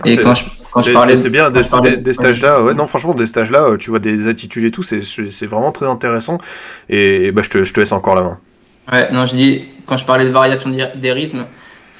[0.00, 1.16] Ah, et quand je, quand je parlais.
[1.16, 1.62] C'est bien, des,
[1.96, 5.72] des, stages-là, ouais, non, franchement, des stages-là, tu vois des attitudes et tout, c'est vraiment
[5.72, 6.38] très intéressant.
[6.88, 8.40] Et, bah, je, te, je te laisse encore la main.
[8.92, 11.46] Ouais, non, je dis, quand je parlais de variation des rythmes,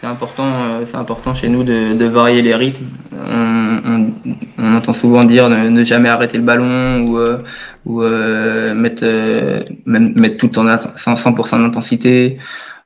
[0.01, 2.87] c'est important, euh, c'est important chez nous de, de varier les rythmes.
[3.12, 4.12] On,
[4.57, 7.43] on, entend souvent dire ne, jamais arrêter le ballon ou, euh,
[7.85, 9.05] ou euh, mettre,
[9.85, 12.39] même, mettre tout en 100% d'intensité.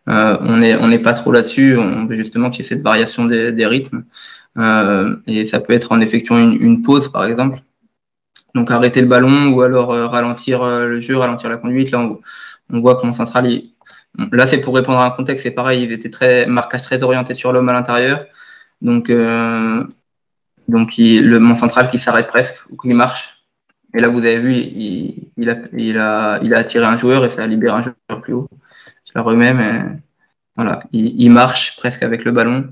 [0.08, 1.78] on n'est on pas trop là-dessus.
[1.78, 4.02] On veut justement qu'il y ait cette variation des, des rythmes.
[5.28, 7.60] et ça peut être en effectuant une, une, pause, par exemple.
[8.56, 11.92] Donc arrêter le ballon ou alors ralentir le jeu, ralentir la conduite.
[11.92, 12.18] Là, on,
[12.70, 13.74] on voit que mon central, il,
[14.32, 17.34] Là, c'est pour répondre à un contexte, c'est pareil, il était très marquage très orienté
[17.34, 18.26] sur l'homme à l'intérieur.
[18.80, 19.84] Donc, euh,
[20.68, 23.44] donc le mont central qui s'arrête presque ou qui marche.
[23.94, 27.42] Et là, vous avez vu, il, il, a, il, a, attiré un joueur et ça
[27.44, 28.48] a libéré un joueur plus haut.
[29.04, 29.82] Je la remets, mais
[30.56, 32.70] voilà, il, il marche presque avec le ballon.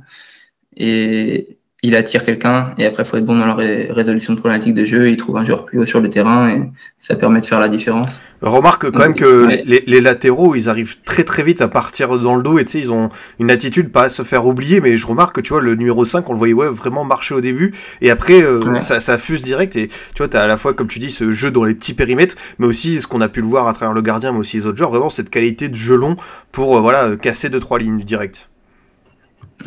[0.77, 4.75] Et, il attire quelqu'un et après il faut être bon dans la résolution de problématiques
[4.75, 6.63] de jeu, il trouve un joueur plus haut sur le terrain et
[7.01, 8.23] ça permet de faire la différence.
[8.41, 12.43] Remarque quand même que les, latéraux, ils arrivent très très vite à partir dans le
[12.45, 13.09] dos et tu sais, ils ont
[13.41, 16.05] une attitude pas à se faire oublier, mais je remarque que tu vois, le numéro
[16.05, 19.43] 5, on le voyait ouais, vraiment marcher au début et après euh, ça, ça, fuse
[19.43, 21.65] direct et tu vois, tu as à la fois, comme tu dis, ce jeu dans
[21.65, 24.31] les petits périmètres, mais aussi ce qu'on a pu le voir à travers le gardien,
[24.31, 26.17] mais aussi les autres joueurs, vraiment cette qualité de jeu long
[26.53, 28.52] pour euh, voilà, casser deux trois lignes direct.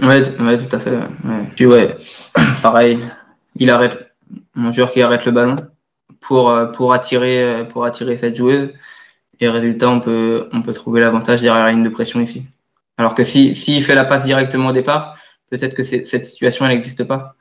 [0.02, 0.92] Ouais, ouais, tout à fait.
[0.92, 1.66] Ouais.
[1.66, 1.96] Ouais,
[2.62, 3.00] pareil,
[3.56, 4.12] il arrête
[4.56, 5.56] mon joueur qui arrête le ballon
[6.22, 8.70] pour euh, pour attirer euh, pour attirer cette joueuse
[9.40, 12.44] et résultat on peut on peut trouver l'avantage derrière la ligne de pression ici.
[12.98, 15.18] Alors que si s'il fait la passe directement au départ,
[15.50, 17.36] peut-être que cette situation elle n'existe pas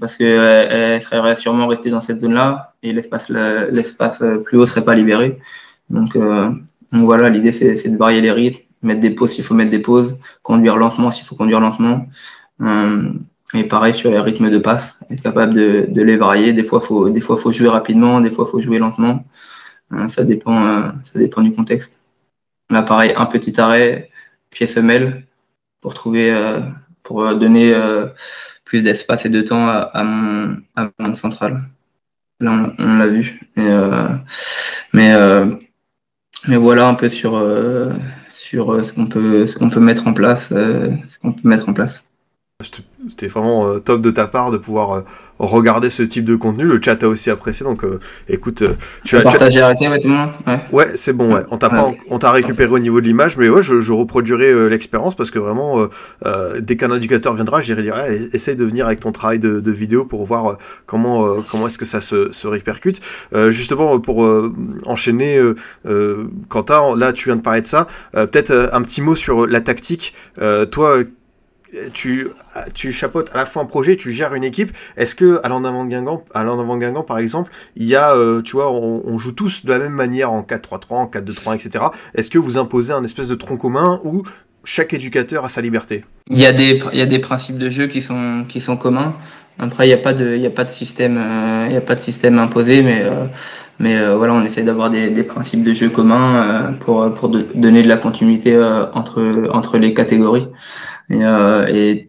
[0.00, 3.32] parce que elle serait sûrement restée dans cette zone-là et l'espace
[4.44, 5.38] plus haut serait pas libéré.
[5.90, 6.50] Donc, euh,
[6.92, 9.78] donc voilà, l'idée c'est de varier les rythmes mettre des pauses s'il faut mettre des
[9.78, 12.06] pauses, conduire lentement s'il faut conduire lentement.
[12.60, 13.12] Euh,
[13.54, 16.52] et pareil sur les rythmes de passe, être capable de, de les varier.
[16.52, 19.24] Des fois, faut, des fois, faut jouer rapidement, des fois, faut jouer lentement.
[19.92, 22.02] Euh, ça dépend, euh, ça dépend du contexte.
[22.68, 24.10] Là, pareil, un petit arrêt,
[24.50, 25.24] pied semelle
[25.80, 26.60] pour trouver, euh,
[27.02, 28.08] pour donner euh,
[28.64, 31.62] plus d'espace et de temps à, à, mon, à mon central.
[32.40, 33.40] Là, on, on l'a vu.
[33.56, 33.68] Et,
[34.92, 35.12] mais
[36.46, 37.32] mais voilà un peu sur,
[38.38, 41.72] sur ce qu'on peut, ce qu'on peut mettre en place, ce qu'on peut mettre en
[41.72, 42.04] place.
[43.06, 45.02] C'était vraiment euh, top de ta part de pouvoir euh,
[45.38, 46.64] regarder ce type de contenu.
[46.64, 48.64] Le chat a aussi apprécié, donc euh, écoute,
[49.04, 50.30] tu as partagé, arrêté, ouais, c'est bon.
[50.72, 51.34] Ouais, c'est bon.
[51.34, 51.42] Ouais.
[51.50, 54.68] On t'a pas, on t'a récupéré au niveau de l'image, mais ouais, je, je reproduirai
[54.68, 55.88] l'expérience parce que vraiment,
[56.60, 57.96] dès qu'un indicateur viendra, j'irai dire,
[58.32, 61.84] essaye de venir avec ton travail de, de vidéo pour voir comment comment est-ce que
[61.84, 63.00] ça se, se répercute.
[63.48, 64.26] justement, pour
[64.86, 65.40] enchaîner,
[66.48, 67.86] Quentin, là, tu viens de parler de ça.
[68.12, 70.14] Peut-être un petit mot sur la tactique.
[70.70, 70.98] toi
[71.92, 72.28] tu,
[72.74, 74.72] tu chapeautes à la fois un projet, tu gères une équipe.
[74.96, 79.32] Est-ce que à avant Guingamp, par exemple, il y a, euh, tu vois, on, joue
[79.32, 81.84] tous de la même manière en 4-3-3, en 4-2-3, etc.
[82.14, 84.22] Est-ce que vous imposez un espèce de tronc commun ou
[84.64, 86.04] chaque éducateur a sa liberté?
[86.30, 88.76] Il y, a des, il y a des principes de jeu qui sont, qui sont
[88.76, 89.16] communs.
[89.58, 91.76] Après, il n'y a pas de, il y a pas de système, euh, il y
[91.76, 93.26] a pas de système imposé, mais euh,
[93.78, 97.88] mais voilà, on essaie d'avoir des, des, principes de jeu communs pour pour donner de
[97.88, 98.56] la continuité
[98.92, 100.48] entre entre les catégories.
[101.10, 102.08] Et, euh, et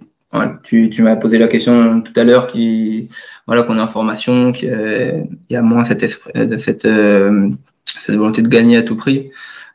[0.63, 3.09] tu, tu m'as posé la question tout à l'heure qui
[3.49, 7.49] voilà qu'on est en formation, qu'il y a moins cette, esprit, cette, euh,
[7.83, 9.31] cette volonté de gagner à tout prix.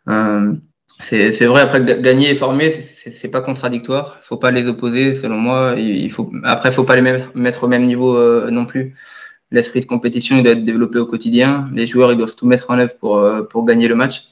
[0.09, 0.55] Euh,
[1.01, 4.20] c'est vrai, après gagner et former, c'est pas contradictoire.
[4.22, 5.74] Faut pas les opposer, selon moi.
[5.76, 8.95] Il faut après, faut pas les mettre au même niveau euh, non plus.
[9.55, 11.71] L'esprit de compétition il doit être développé au quotidien.
[11.73, 14.25] Les joueurs ils doivent tout mettre en œuvre pour euh, pour gagner le match.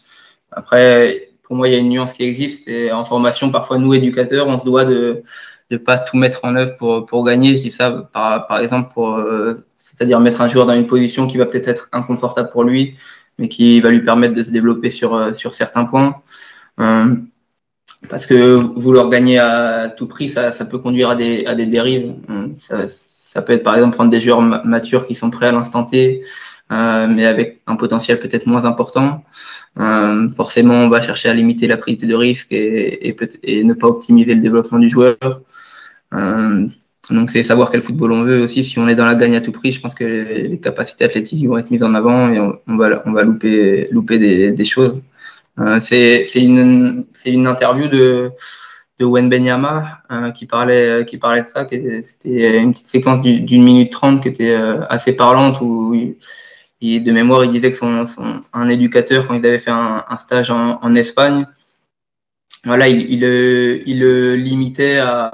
[0.51, 2.66] Après, pour moi, il y a une nuance qui existe.
[2.68, 5.23] Et en formation, parfois, nous, éducateurs, on se doit de
[5.70, 7.55] ne pas tout mettre en œuvre pour, pour gagner.
[7.55, 11.27] Je dis ça, par, par exemple, pour, euh, c'est-à-dire mettre un joueur dans une position
[11.27, 12.97] qui va peut-être être inconfortable pour lui,
[13.39, 16.23] mais qui va lui permettre de se développer sur, euh, sur certains points.
[18.09, 21.66] Parce que vouloir gagner à tout prix, ça, ça peut conduire à des, à des
[21.66, 22.14] dérives.
[23.33, 26.22] Ça peut être, par exemple, prendre des joueurs matures qui sont prêts à l'instant T,
[26.70, 29.24] euh, mais avec un potentiel peut-être moins important.
[29.80, 33.72] Euh, forcément, on va chercher à limiter la prise de risque et, et, et ne
[33.72, 35.16] pas optimiser le développement du joueur.
[36.12, 36.66] Euh,
[37.11, 38.62] donc c'est savoir quel football on veut aussi.
[38.64, 41.49] Si on est dans la gagne à tout prix, je pense que les, capacités athlétiques
[41.49, 44.64] vont être mises en avant et on, on va, on va louper, louper des, des
[44.64, 45.01] choses.
[45.59, 48.30] Euh, c'est une, une interview de,
[49.03, 51.66] de Wen Benyama euh, qui, parlait, qui parlait de ça.
[51.68, 55.94] C'était une petite séquence d'une minute trente qui était euh, assez parlante où
[56.80, 58.05] de mémoire, il disait que son,
[58.53, 61.46] un éducateur, quand ils avaient fait un, stage en, Espagne,
[62.64, 63.22] voilà, il, il,
[63.86, 65.32] il le limitait à,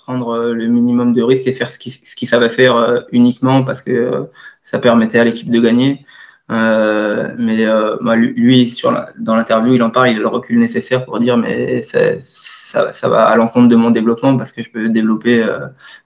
[0.00, 3.90] prendre le minimum de risques et faire ce qu'il savait faire euh, uniquement parce que
[3.90, 4.22] euh,
[4.62, 6.04] ça permettait à l'équipe de gagner.
[6.50, 10.28] Euh, mais euh, bah, lui, sur la, dans l'interview, il en parle, il a le
[10.28, 14.62] recul nécessaire pour dire mais ça, ça, va à l'encontre de mon développement parce que
[14.62, 15.46] je peux développer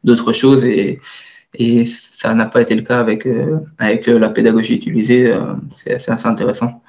[0.03, 1.01] d'autres choses et,
[1.57, 5.32] et ça n'a pas été le cas avec, euh, avec la pédagogie utilisée.
[5.32, 6.82] Euh, c'est assez intéressant.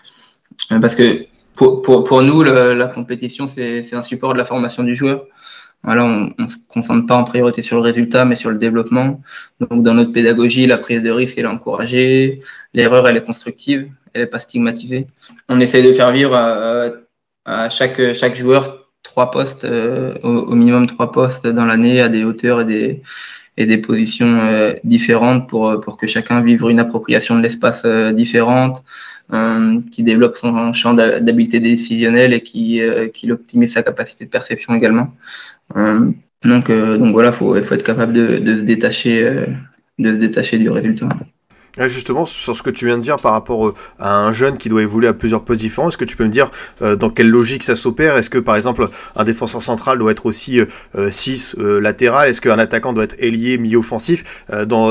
[0.72, 4.84] Euh, parce que pour, pour, pour nous, la compétition, c'est un support de la formation
[4.84, 5.26] du joueur.
[5.86, 9.22] Voilà, on ne se concentre pas en priorité sur le résultat, mais sur le développement.
[9.60, 12.42] Donc, dans notre pédagogie, la prise de risque, est encouragée.
[12.74, 13.90] L'erreur, elle est constructive.
[14.14, 15.08] Elle n'est pas stigmatisée.
[15.48, 16.36] On essaie de faire vivre
[17.46, 22.62] à, chaque, joueur trois postes, au, au, minimum trois postes dans l'année, à des hauteurs
[22.62, 23.04] et des,
[23.58, 27.84] et des positions euh, différentes pour, euh, pour que chacun vive une appropriation de l'espace
[27.86, 28.84] euh, différente,
[29.92, 32.80] qui développe son champ d'habileté décisionnelle et qui,
[33.12, 35.16] qui optimise sa capacité de perception également.
[35.74, 39.48] donc, donc voilà, il faut, faut être capable de, de se détacher
[39.98, 41.10] de se détacher du résultat
[41.80, 44.70] justement, sur ce que tu viens de dire par rapport euh, à un jeune qui
[44.70, 46.50] doit évoluer à plusieurs postes différents, est-ce que tu peux me dire
[46.82, 48.18] euh, dans quelle logique ça s'opère?
[48.18, 50.60] Est-ce que par exemple un défenseur central doit être aussi
[51.10, 52.30] 6 euh, latéral?
[52.30, 54.46] Est-ce qu'un attaquant doit être ailier, mi-offensif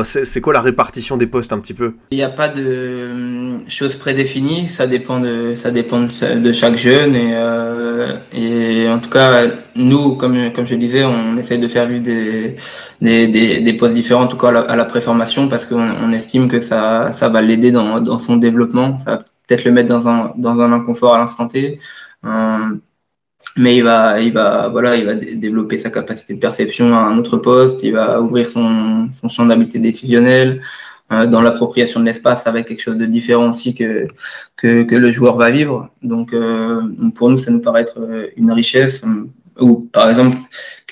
[0.05, 1.95] C'est quoi la répartition des postes un petit peu?
[2.11, 7.17] Il n'y a pas de choses prédéfinies, ça dépend de, ça dépend de, chaque jeune
[7.17, 7.35] et,
[8.33, 12.57] et en tout cas nous, comme, comme je disais, on essaie de faire vivre des,
[13.01, 16.49] des, des, des postes différents, en tout cas à la, préformation, parce qu'on on estime
[16.49, 18.99] que ça, ça va l'aider dans, dans son développement.
[18.99, 21.81] Ça va peut-être le mettre dans un, dans un inconfort à l'instant T.
[22.25, 22.77] Euh,
[23.57, 27.19] mais il va, il va, voilà, il va développer sa capacité de perception à un
[27.19, 27.83] autre poste.
[27.83, 30.61] Il va ouvrir son, son champ d'habileté décisionnelle.
[31.13, 34.09] Euh, dans l'appropriation de l'espace, ça va être quelque chose de différent aussi que,
[34.57, 35.91] que, que le joueur va vivre.
[36.03, 36.83] Donc, euh,
[37.15, 37.99] pour nous, ça nous paraît être
[38.37, 39.05] une richesse
[39.61, 40.37] ou par exemple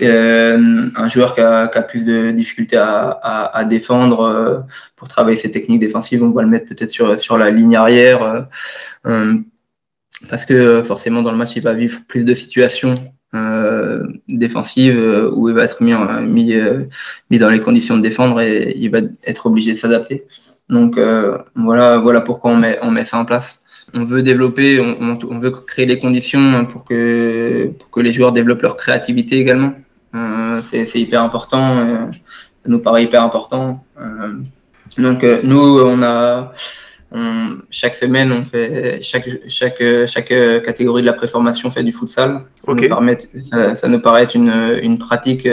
[0.01, 4.61] euh, un joueur qui a, qui a, plus de difficultés à, à, à, défendre euh,
[4.97, 8.23] pour travailler ses techniques défensives, on va le mettre peut-être sur, sur la ligne arrière
[8.23, 8.41] euh,
[9.07, 9.35] euh
[10.31, 12.95] parce que forcément dans le match il va vivre plus de situations
[13.35, 14.97] euh, défensives
[15.33, 16.55] où il va être mis, mis,
[17.29, 20.25] mis dans les conditions de défendre et il va être obligé de s'adapter.
[20.69, 20.97] Donc
[21.57, 23.62] voilà, voilà pourquoi on met, on met ça en place.
[23.95, 28.33] On veut développer, on, on, veut créer les conditions pour que, pour que les joueurs
[28.33, 29.75] développent leur créativité également.
[30.15, 33.85] Euh, c'est hyper important, euh, ça nous paraît hyper important.
[34.01, 34.35] Euh,
[34.99, 36.53] donc nous, on a
[37.11, 40.33] on, chaque semaine, on fait chaque, chaque, chaque
[40.65, 42.43] catégorie de la préformation fait du futsal.
[42.61, 45.47] Ça, nous, permet, ça, ça nous paraît être une, une pratique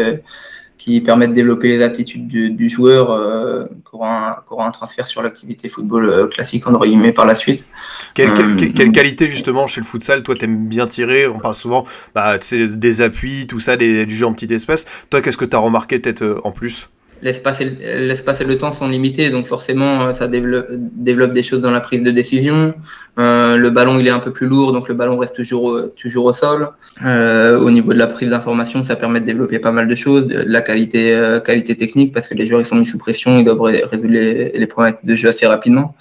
[0.80, 5.68] qui permet de développer les aptitudes du, joueur euh, qui, aura un, transfert sur l'activité
[5.68, 7.66] football euh, classique entre guillemets par la suite.
[8.14, 11.28] Quelle, quelle, qualité justement chez le futsal Toi, t'aimes bien tirer?
[11.28, 11.84] On parle souvent
[12.16, 14.86] bah, des appuis, tout ça, des, du jeu en petit espace.
[15.10, 16.90] Toi, qu'est-ce que tu as remarqué peut-être en plus?
[17.22, 21.62] L'espace et, l'espace et le temps sont limités, donc forcément euh, ça développe, des choses
[21.62, 22.74] dans la prise de décision.
[23.18, 26.26] Euh, le ballon il est un peu plus lourd, donc le ballon reste toujours toujours
[26.26, 26.70] au sol.
[27.06, 30.28] Euh, au niveau de la prise d'information, ça permet de développer pas mal de choses,
[30.30, 33.62] la qualité euh, technique parce que les joueurs ils sont mis sous pression, ils doivent
[33.62, 35.96] résoudre les, problèmes de jeu assez rapidement.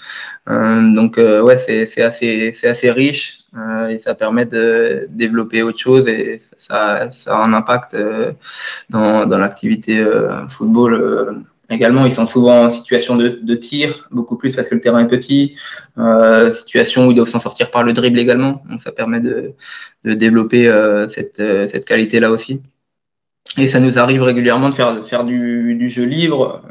[0.48, 3.38] Euh, donc ouais c'est assez riche.
[3.56, 8.32] Euh, et ça permet de développer autre chose et ça, a un impact euh,
[8.90, 11.44] dans, dans l'activité euh, football.
[11.70, 15.00] Également, ils sont souvent en situation de, de, tir, beaucoup plus parce que le terrain
[15.00, 15.56] est petit,
[16.50, 18.62] situation où ils doivent s'en sortir par le dribble également.
[18.70, 19.52] Donc ça permet de,
[20.04, 20.66] de développer
[21.08, 22.62] cette, cette qualité-là aussi.
[23.58, 26.62] Et ça nous arrive régulièrement de faire, faire du, du jeu libre,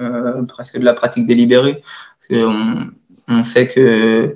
[0.49, 2.87] presque de la pratique délibérée, parce qu'on
[3.27, 4.35] on sait que,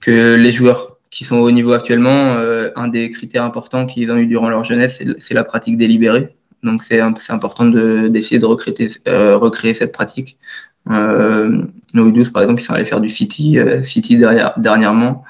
[0.00, 4.16] que les joueurs qui sont au niveau actuellement, euh, un des critères importants qu'ils ont
[4.16, 6.36] eu durant leur jeunesse, c'est la pratique délibérée.
[6.62, 10.38] Donc c'est important d'essayer de, recréer, euh, recréer cette pratique.
[10.90, 11.62] Euh,
[11.94, 15.24] nos 12 par exemple, qui sont allés faire du City, euh, City derrière, dernièrement,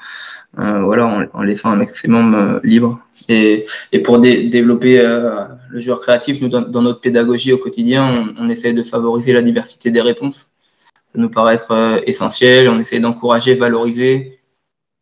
[0.59, 2.99] euh, voilà, en, en, laissant un maximum libre.
[3.29, 8.33] Et, et pour dé développer le joueur créatif, nous dans, dans, notre pédagogie au quotidien,
[8.37, 10.51] on, on essaie de favoriser la diversité des réponses.
[11.13, 12.69] Ça nous paraît être essentiel.
[12.69, 14.36] On essaie d'encourager, valoriser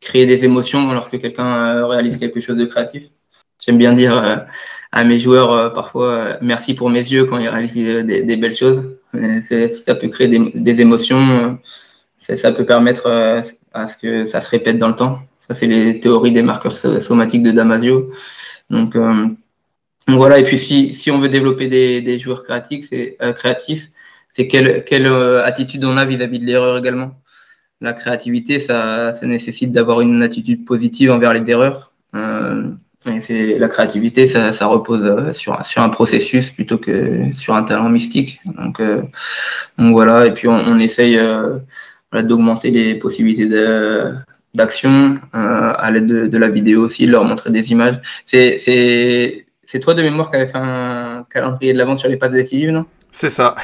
[0.05, 3.09] créer des émotions lorsque quelqu'un euh, réalise quelque chose de créatif.
[3.59, 4.37] J'aime bien dire euh,
[4.91, 8.81] à mes joueurs euh, parfois merci pour mes yeux quand ils réalisent des, belles choses.
[9.13, 11.57] Si ça peut créer des, émotions,
[12.19, 13.07] ça peut permettre
[13.73, 15.19] à ce que ça se répète dans le temps.
[15.39, 18.11] Ça, c'est les théories des marqueurs somatiques de Damasio.
[18.69, 18.97] Donc,
[20.09, 20.39] voilà.
[20.39, 22.89] Et puis, si, on veut développer des, joueurs créatifs,
[24.31, 25.07] c'est quelle,
[25.45, 27.11] attitude on a vis-à-vis -vis de l'erreur également?
[27.85, 31.93] La créativité, ça, ça nécessite d'avoir une attitude positive envers les erreurs.
[32.15, 32.63] Euh,
[33.07, 37.53] et c'est la créativité, ça, ça repose euh, sur, sur un processus plutôt que sur
[37.55, 38.41] un talent mystique.
[38.45, 39.03] Donc, euh,
[39.77, 40.25] donc voilà.
[40.25, 41.59] Et puis on, on essaye euh,
[42.11, 44.11] voilà, d'augmenter les possibilités de,
[44.55, 48.01] d'action à l'aide de, de, la vidéo aussi, de leur montrer des images.
[48.23, 52.17] C'est, c'est, c'est toi de mémoire qui avait fait un calendrier de l'avance sur les
[52.17, 52.85] passes décisives, non?
[53.11, 53.55] C'est ça.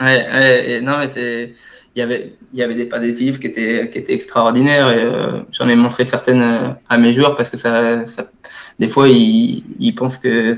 [0.00, 1.52] ouais, ouais, non mais c'est
[1.98, 5.02] il y avait, il y avait des pas décisifs qui étaient, qui étaient extraordinaires et
[5.02, 8.30] euh, j'en ai montré certaines euh, à mes joueurs parce que ça, ça
[8.78, 10.54] des fois ils, ils, pensent que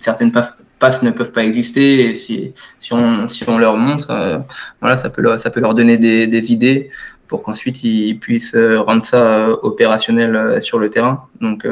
[0.00, 0.32] certaines
[0.78, 4.38] passes ne peuvent pas exister et si, si, on, si on leur montre, euh,
[4.82, 6.90] voilà, ça peut leur, ça peut leur donner des, des idées
[7.26, 11.24] pour qu'ensuite ils puissent rendre ça opérationnel sur le terrain.
[11.40, 11.66] Donc,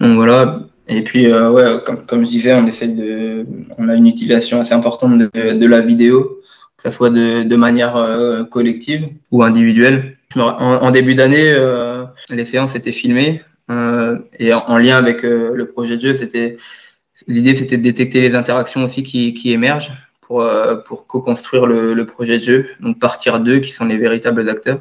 [0.00, 0.60] donc voilà.
[0.88, 3.44] Et puis, ouais, comme, comme je disais, on de,
[3.76, 6.40] on a une utilisation assez importante de la vidéo
[6.82, 10.16] que ce soit de, de manière euh, collective ou individuelle.
[10.34, 15.24] En, en début d'année, euh, les séances étaient filmées euh, et en, en, lien avec
[15.24, 16.56] euh, le projet de jeu, c'était
[17.28, 21.94] l'idée c'était de détecter les interactions aussi qui, qui émergent pour, euh, pour co-construire le,
[21.94, 22.66] le, projet de jeu.
[22.80, 24.80] Donc partir d'eux qui sont les véritables acteurs.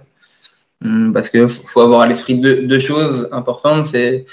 [0.84, 4.26] Hum, parce que faut avoir à l'esprit deux, deux choses importantes, c'est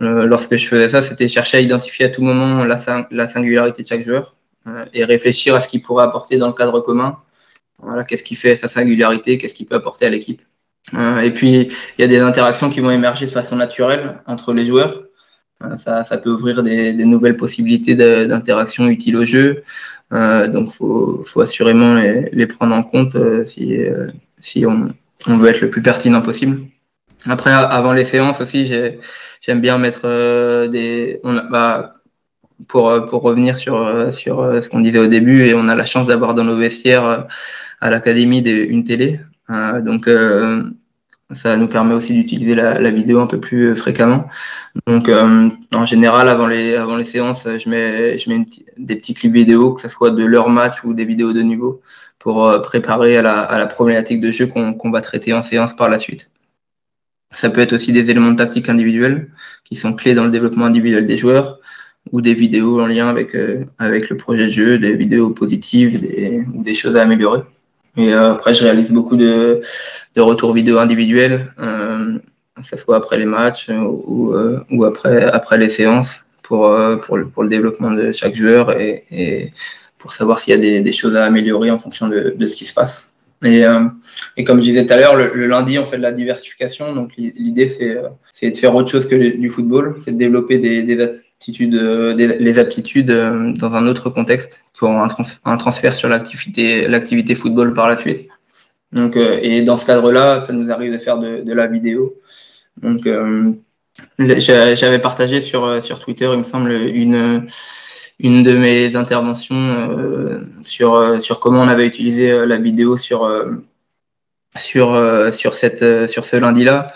[0.00, 2.78] lorsque je faisais ça, c'était chercher à identifier à tout moment la,
[3.10, 4.37] la singularité de chaque joueur euh,
[4.92, 7.18] et réfléchir à ce qu'il pourrait apporter dans le cadre commun.
[7.78, 10.42] Voilà, qu'est-ce qui fait sa singularité, qu'est-ce qu'il peut apporter à l'équipe.
[10.94, 14.52] Euh, et puis, il y a des interactions qui vont émerger de façon naturelle entre
[14.52, 15.04] les joueurs.
[15.62, 19.64] Euh, ça, ça, peut ouvrir des, nouvelles possibilités d'interaction utiles au jeu.
[20.12, 24.08] Euh, donc, faut, faut assurément les, prendre en compte euh, si, euh,
[24.40, 24.88] si on,
[25.26, 26.62] on, veut être le plus pertinent possible.
[27.26, 28.72] Après, avant les séances aussi,
[29.40, 30.02] j'aime bien mettre
[30.68, 31.20] des.
[31.24, 31.96] On bah,
[32.66, 35.68] pour, euh, pour revenir sur, euh, sur euh, ce qu'on disait au début, et on
[35.68, 37.26] a la chance d'avoir dans nos vestiaires
[37.80, 39.20] à l'académie une télé.
[39.48, 40.08] donc,
[41.34, 44.28] ça nous permet aussi d'utiliser la, vidéo un peu plus fréquemment.
[44.86, 48.46] Donc, en général, avant les, avant les séances, je mets, je mets
[48.78, 51.82] des petits clips vidéo, que ce soit de leur match ou des vidéos de niveau,
[52.18, 55.74] pour préparer à la, à la, problématique de jeu qu'on qu va traiter en séance
[55.76, 56.30] par la suite.
[57.32, 59.30] Ça peut être aussi des éléments de tactique individuels
[59.64, 61.60] qui sont clés dans le développement individuel des joueurs
[62.12, 66.00] ou des vidéos en lien avec, euh, avec le projet de jeu, des vidéos positives
[66.00, 67.40] des, ou des choses à améliorer.
[67.96, 69.60] Et euh, après, je réalise beaucoup de,
[70.14, 74.34] de retours vidéo individuels, que ce soit après les matchs ou,
[74.70, 79.52] ou après, après les séances pour, pour, le, pour le développement de chaque joueur et,
[79.98, 82.56] pour savoir s'il y a des, des, choses à améliorer en fonction de, de ce
[82.56, 83.12] qui se passe.
[83.44, 83.84] Et, euh,
[84.36, 86.94] et, comme je disais tout à l'heure, le, lundi, on fait de la diversification.
[86.94, 90.82] Donc l'idée, c'est de faire autre chose que du football, c'est de développer des
[91.46, 97.74] des, les aptitudes dans un autre contexte, pour un, trans, un transfert sur l'activité football
[97.74, 98.28] par la suite.
[98.92, 102.14] Donc, euh, et dans ce cadre-là, ça nous arrive de faire de, la vidéo.
[102.80, 103.52] Donc, euh,
[104.18, 107.46] j'avais partagé sur, sur Twitter, il me semble, une
[108.18, 112.96] une de mes interventions euh, sur, euh, sur comment on avait utilisé euh, la vidéo
[112.96, 113.30] sur,
[114.56, 116.92] sur, sur, cette, sur ce lundi-là.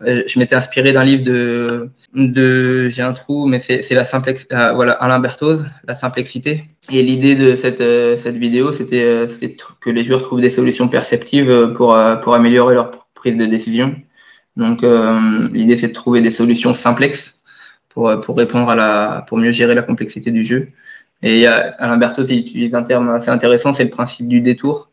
[0.00, 5.18] Je m'étais inspiré d'un livre de, j'ai un trou, mais c'est la simplex, voilà, Alain
[5.20, 6.64] Berthoz, La simplexité.
[6.92, 9.26] Et l'idée de cette, cette vidéo, c'était
[9.80, 13.96] que les joueurs trouvent des solutions perceptives pour, pour améliorer leur prise de décision.
[14.56, 14.82] Donc,
[15.52, 17.42] l'idée, c'est de trouver des solutions simplexes
[17.88, 20.68] pour, pour répondre à la, pour mieux gérer la complexité du jeu.
[21.22, 24.90] Et Alain Berthoz il utilise un terme assez intéressant, c'est le principe du détour.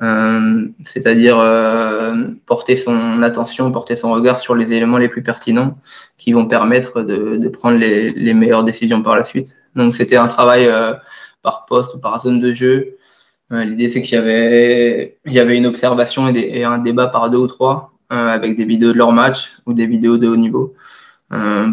[0.00, 2.14] Euh, c'est-à-dire euh,
[2.46, 5.76] porter son attention, porter son regard sur les éléments les plus pertinents
[6.16, 9.56] qui vont permettre de, prendre les, meilleures décisions par la suite.
[9.74, 10.94] Donc c'était un travail euh,
[11.42, 12.96] par poste ou par zone de jeu.
[13.50, 18.56] L'idée c'est qu'il y avait, une observation et, un débat par deux ou trois avec
[18.56, 20.74] des vidéos de leur match ou des vidéos de haut niveau.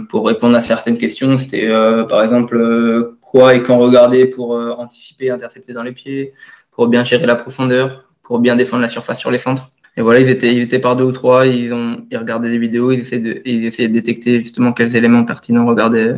[0.09, 1.67] Pour répondre à certaines questions, c'était
[2.07, 6.33] par exemple quoi et quand regarder pour anticiper, intercepter dans les pieds,
[6.71, 9.71] pour bien gérer la profondeur, pour bien défendre la surface sur les centres.
[9.97, 12.91] Et voilà, ils étaient, ils par deux ou trois, ils ont, ils regardaient des vidéos,
[12.91, 16.15] ils essayaient de, ils essayaient de détecter justement quels éléments pertinents regarder,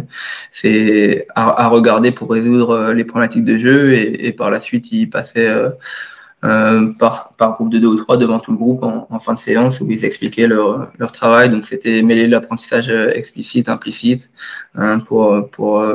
[0.49, 5.47] c'est à, regarder pour résoudre les problématiques de jeu et, par la suite ils passaient
[5.47, 5.69] euh,
[6.43, 9.37] euh, par, par groupe de deux ou trois devant tout le groupe en, fin de
[9.37, 11.51] séance où ils expliquaient leur, leur travail.
[11.51, 14.31] Donc c'était mêler l'apprentissage explicite, implicite
[14.75, 15.85] hein, pour, pour,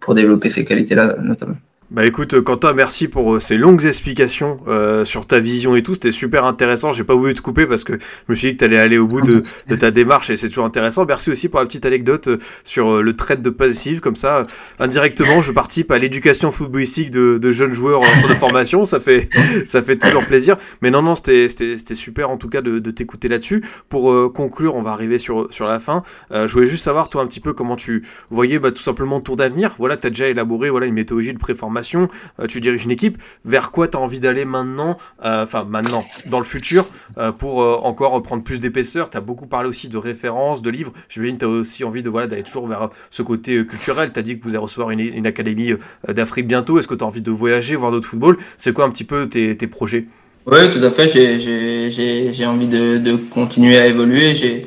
[0.00, 1.56] pour développer ces qualités-là notamment.
[1.92, 5.92] Bah écoute Quentin, merci pour euh, ces longues explications euh, sur ta vision et tout,
[5.92, 8.60] c'était super intéressant, j'ai pas voulu te couper parce que je me suis dit que
[8.60, 11.04] tu allais aller au bout de, de, ta démarche et c'est toujours intéressant.
[11.04, 14.46] Merci aussi pour la petite anecdote euh, sur euh, le trade de passive, comme ça
[14.78, 18.98] indirectement je participe à l'éducation footballistique de, de, jeunes joueurs en centre de formation, ça
[18.98, 19.28] fait,
[19.66, 20.56] ça fait toujours plaisir.
[20.80, 23.62] Mais non, non, c'était super en tout cas de, de t'écouter là-dessus.
[23.90, 27.20] Pour euh, conclure, on va arriver sur, sur la fin, je voulais juste savoir toi
[27.20, 30.28] un petit peu comment tu voyais bah, tout simplement ton avenir, voilà, tu as déjà
[30.28, 34.00] élaboré voilà, une méthodologie de préformation euh, tu diriges une équipe, vers quoi tu as
[34.00, 36.86] envie d'aller maintenant, euh, enfin maintenant, dans le futur,
[37.18, 39.10] euh, pour encore prendre plus d'épaisseur?
[39.10, 42.02] Tu as beaucoup parlé aussi de références, de livres, j'imagine que tu as aussi envie
[42.02, 44.90] de voilà, d'aller toujours vers ce côté culturel, tu as dit que vous allez recevoir
[44.90, 45.72] une, académie
[46.08, 48.90] d'Afrique bientôt, est-ce que tu as envie de voyager, voir d'autres football C'est quoi un
[48.90, 50.06] petit peu tes, tes projets?
[50.46, 51.08] Oui, tout à fait.
[51.08, 54.34] J'ai envie de, de, continuer à évoluer.
[54.34, 54.66] J'ai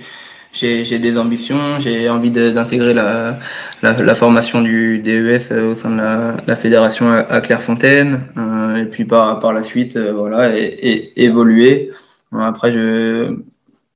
[0.55, 3.39] j'ai des ambitions, j'ai envie d'intégrer la,
[3.81, 8.75] la, la, formation du DES euh, au sein de la, la fédération à, Clairefontaine, euh,
[8.77, 11.91] et puis par, par la suite, euh, voilà, et, et, évoluer.
[12.31, 13.37] Après, je,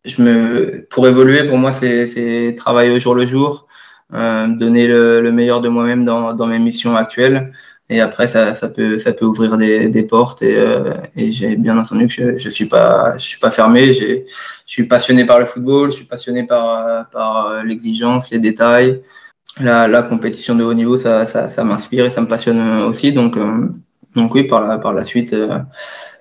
[0.05, 3.67] je me, pour évoluer, pour moi, c'est travailler au jour le jour,
[4.13, 7.53] euh, donner le, le, meilleur de moi-même dans, dans mes missions actuelles.
[7.89, 10.41] Et après, ça, ça, peut, ça peut ouvrir des, des portes.
[10.41, 13.93] Et, euh, et j'ai bien entendu que je ne suis, pas, je suis pas fermé.
[13.93, 14.23] Je
[14.65, 19.01] suis passionné par le football, je suis passionné par, par l'exigence, les détails.
[19.59, 23.11] La, la, compétition de haut niveau, ça, ça, ça m'inspire et ça me passionne aussi.
[23.11, 23.67] Donc, euh,
[24.15, 25.59] donc oui, par la, par la suite, euh,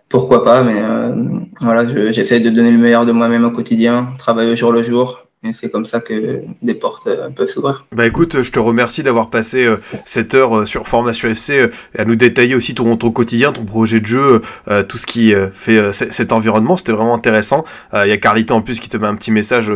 [0.09, 0.63] pourquoi pas.
[0.63, 1.15] Mais euh,
[1.61, 5.28] voilà, j'essaie de donner le meilleur de moi-même au quotidien, travailler au jour le jour.
[5.45, 7.87] Et c'est comme ça que des portes euh, peuvent s'ouvrir.
[7.93, 11.69] Bah écoute, je te remercie d'avoir passé euh, cette heure euh, sur Formation FC euh,
[11.97, 14.43] à nous détailler aussi ton, ton quotidien, ton projet de jeu,
[14.89, 16.77] tout ce qui fait cet environnement.
[16.77, 17.65] C'était vraiment intéressant.
[17.93, 19.73] Il y a Carlito en plus qui te met un petit message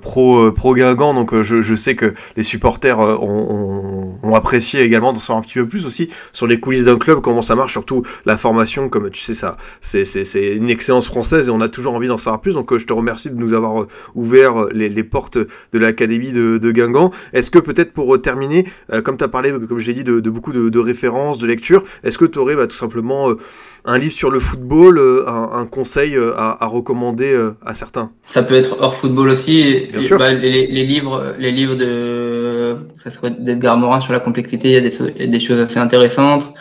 [0.00, 5.12] pro, pro Guingamp, donc je, je, sais que les supporters ont, ont, ont, apprécié également
[5.12, 7.72] d'en savoir un petit peu plus aussi sur les coulisses d'un club, comment ça marche,
[7.72, 11.94] surtout la formation, comme tu sais ça, c'est une excellence française et on a toujours
[11.94, 12.54] envie d'en savoir plus.
[12.54, 16.70] Donc je te remercie de nous avoir ouvert les les, portes de l'académie de, de,
[16.70, 17.10] Guingamp.
[17.32, 20.04] Est-ce que peut-être pour euh, terminer, euh, comme tu as parlé, comme je l'ai dit,
[20.04, 23.30] de, de beaucoup de, de, références, de lectures, est-ce que tu aurais bah, tout simplement
[23.30, 23.36] euh,
[23.84, 28.10] un livre sur le football, un, un conseil à, à recommander à certains?
[28.26, 29.88] Ça peut être hors football aussi.
[29.92, 30.18] Bien sûr.
[30.18, 34.74] Bah, les, les, livres, les livres de, ça serait d'Edgar Morin sur la complexité, il
[34.74, 36.52] y a des, il y a des choses assez intéressantes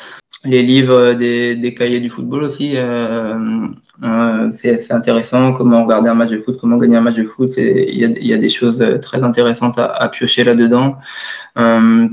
[0.47, 3.67] les livres des, cahiers du football aussi, euh,
[4.03, 5.53] euh, c'est intéressant.
[5.53, 8.37] Comment regarder un match de foot, comment gagner un match de foot, il y a,
[8.37, 10.97] des choses très intéressantes à, piocher là-dedans.
[11.57, 12.07] Euh,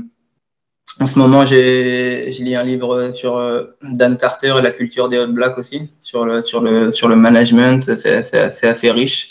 [1.01, 3.41] en ce moment, j'ai lu un livre sur
[3.81, 7.15] Dan Carter et la culture des Hot Blacks aussi, sur le, sur le, sur le
[7.15, 7.95] management.
[7.97, 9.29] C'est assez riche.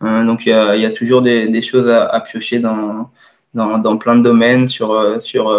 [0.00, 3.10] donc, il y a, toujours des, choses à piocher dans,
[3.54, 5.52] dans, dans, plein de domaines, sur, sur,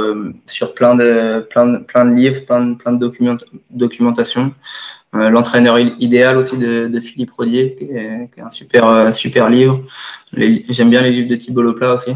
[0.45, 3.35] sur plein, de, plein, de, plein de livres, plein de, plein de document,
[3.71, 4.53] documentation.
[5.15, 9.11] Euh, l'entraîneur idéal aussi de, de Philippe Rodier, qui est, qui est, un super, euh,
[9.11, 9.83] super livre.
[10.33, 12.11] J'aime bien les livres de Thibault Leplat aussi.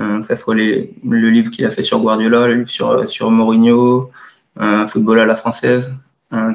[0.00, 3.08] Euh, que ce soit les, le livre qu'il a fait sur Guardiola, le livre sur,
[3.08, 4.10] sur Mourinho,
[4.86, 5.92] Football à la française.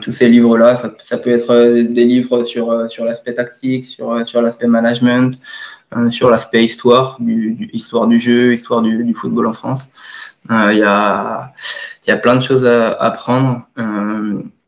[0.01, 4.67] Tous ces livres-là, ça, peut être des livres sur, sur l'aspect tactique, sur, sur l'aspect
[4.67, 5.39] management,
[6.09, 9.89] sur l'aspect histoire, du, histoire du jeu, histoire du, football en France.
[10.49, 11.53] Il y, a,
[12.07, 13.67] y a plein de choses à apprendre.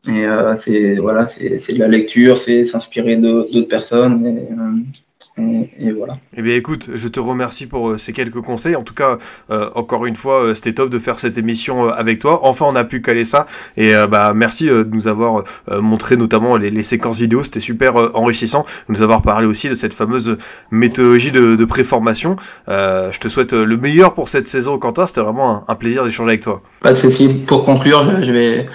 [0.08, 4.26] Et euh, c'est voilà, de la lecture, c'est s'inspirer d'autres personnes.
[4.26, 5.00] Euh,
[5.38, 6.18] et, voilà.
[6.36, 8.76] Eh bien écoute, je te remercie pour euh, ces quelques conseils.
[8.76, 9.18] En tout cas,
[9.50, 12.40] euh, encore une fois, euh, c'était top de faire cette émission avec toi.
[12.42, 13.46] Enfin, on a pu caler ça.
[13.76, 17.42] Et bah merci de nous avoir montré notamment les, les séquences vidéo.
[17.42, 18.64] C'était super enrichissant.
[18.88, 20.36] De nous avoir parlé aussi de cette fameuse
[20.70, 22.36] méthodologie de, de préformation.
[22.68, 25.06] je te souhaite le meilleur pour cette saison, Quentin.
[25.06, 26.62] C'était vraiment un, un plaisir d'échanger avec toi.
[26.80, 27.28] Pas de souci.
[27.28, 28.66] Pour conclure, je vais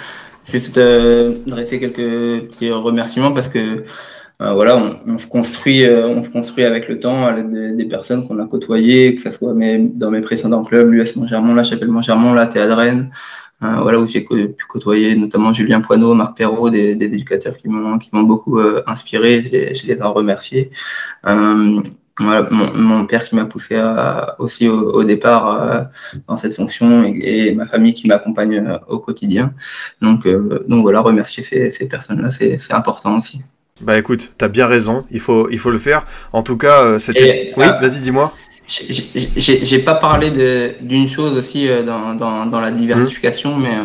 [0.52, 3.84] juste euh, dresser quelques petits remerciements parce que
[4.40, 7.76] euh, voilà, on, on, se construit, euh, on se construit avec le temps à l'aide
[7.76, 11.54] des, personnes qu'on a côtoyées, que ce soit mes, dans mes précédents clubs, l'US Montgermont,
[11.54, 13.10] la Chapelle Montgermont, la Rennes,
[13.64, 17.68] euh, voilà où j'ai pu côtoyer notamment Julien Poineau, Marc Perrault, des, des éducateurs qui
[17.68, 19.42] m'ont qui m'ont beaucoup euh, inspiré.
[19.42, 20.70] Je je les en remercié.
[22.20, 25.84] Voilà, mon, mon, père qui m'a poussé à, aussi au, au départ euh,
[26.26, 29.54] dans cette fonction et, et ma famille qui m'accompagne euh, au quotidien.
[30.02, 33.42] Donc, euh, donc voilà, remercier ces, ces personnes-là, c'est important aussi.
[33.80, 36.04] Bah écoute, t'as bien raison, il faut, il faut le faire.
[36.32, 37.52] En tout cas, c'était.
[37.56, 38.32] Oui, vas-y, dis-moi.
[38.68, 40.30] J'ai pas parlé
[40.80, 43.62] d'une chose aussi dans, dans, dans la diversification, mmh.
[43.62, 43.78] mais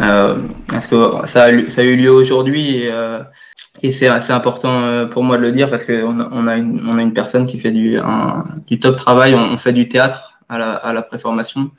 [0.00, 0.36] euh,
[0.68, 0.96] parce que
[1.26, 3.20] ça a, ça a eu lieu aujourd'hui et, euh,
[3.82, 6.80] et c'est assez important pour moi de le dire parce qu'on a, on a, une,
[6.86, 9.88] on a une personne qui fait du, un, du top travail, on, on, fait du
[9.88, 11.72] théâtre à la, à la préformation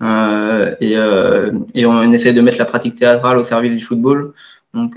[0.00, 0.94] euh, et,
[1.74, 4.32] et on essaie de mettre la pratique théâtrale au service du football.
[4.74, 4.96] Donc,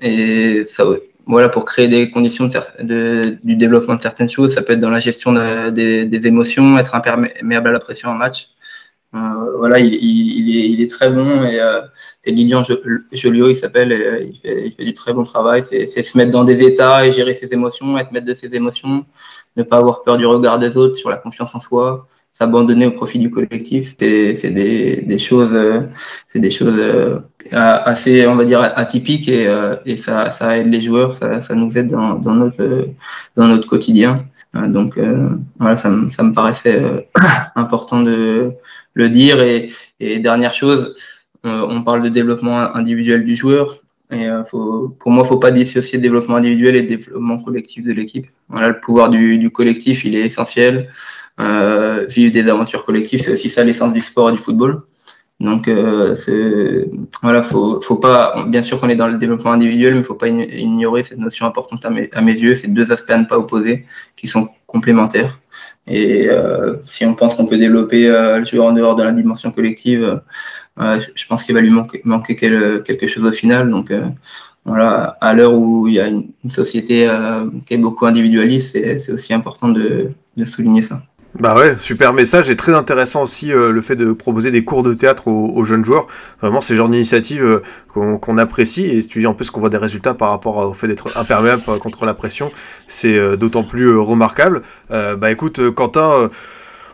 [0.00, 0.84] et ça,
[1.26, 2.48] voilà, pour créer des conditions
[2.80, 4.54] de, du développement de certaines choses.
[4.54, 8.14] Ça peut être dans la gestion de, des, émotions, être imperméable à la pression en
[8.14, 8.50] match.
[9.14, 9.18] Euh,
[9.58, 11.80] voilà, il, est, très bon et euh,
[12.22, 12.62] c'est Lilian
[13.12, 13.90] Joliot, il s'appelle,
[14.42, 15.62] fait, il, fait, du très bon travail.
[15.62, 19.04] C'est se mettre dans des états et gérer ses émotions, être maître de ses émotions,
[19.56, 22.90] ne pas avoir peur du regard des autres, sur la confiance en soi, s'abandonner au
[22.90, 23.94] profit du collectif.
[23.98, 25.56] C'est des, des, choses,
[26.28, 26.78] c'est des choses
[27.52, 31.40] euh, assez, on va dire, atypiques et, euh, et ça, ça, aide les joueurs, ça,
[31.40, 32.88] ça nous aide dans, dans, notre,
[33.36, 34.26] dans notre quotidien.
[34.54, 35.28] Donc euh,
[35.58, 37.08] voilà, ça, ça me paraissait
[37.56, 38.52] important de
[38.94, 39.40] le dire.
[39.42, 40.94] Et, et dernière chose,
[41.44, 43.78] on parle de développement individuel du joueur.
[44.10, 47.92] Et faut, pour moi, il ne faut pas dissocier développement individuel et développement collectif de
[47.92, 48.26] l'équipe.
[48.48, 50.90] Voilà, le pouvoir du, du collectif, il est essentiel
[51.38, 54.82] euh, vivre des aventures collectives, c'est aussi ça l'essence du sport et du football.
[55.38, 56.14] Donc, euh,
[57.22, 58.46] voilà, faut, faut pas.
[58.48, 61.84] Bien sûr qu'on est dans le développement individuel, mais faut pas ignorer cette notion importante
[61.84, 62.54] à mes, à mes yeux.
[62.54, 63.84] C'est deux aspects à ne pas opposer,
[64.16, 65.38] qui sont complémentaires.
[65.86, 69.12] Et euh, si on pense qu'on peut développer euh, le joueur en dehors de la
[69.12, 70.20] dimension collective,
[70.80, 73.70] euh, je pense qu'il va lui manquer, manquer quelque chose au final.
[73.70, 74.06] Donc, euh,
[74.64, 77.08] voilà, à l'heure où il y a une, une société
[77.66, 81.02] qui est beaucoup individualiste, c'est aussi important de, de souligner ça.
[81.38, 84.82] Bah ouais, super message et très intéressant aussi euh, le fait de proposer des cours
[84.82, 86.06] de théâtre aux, jeunes joueurs.
[86.40, 89.68] Vraiment, c'est le genre d'initiative euh, qu'on qu apprécie et tu en plus qu'on voit
[89.68, 92.50] des résultats par rapport au fait d'être imperméable contre la pression,
[92.88, 94.62] c'est euh, d'autant plus remarquable.
[94.88, 96.30] bah écoute, Quentin.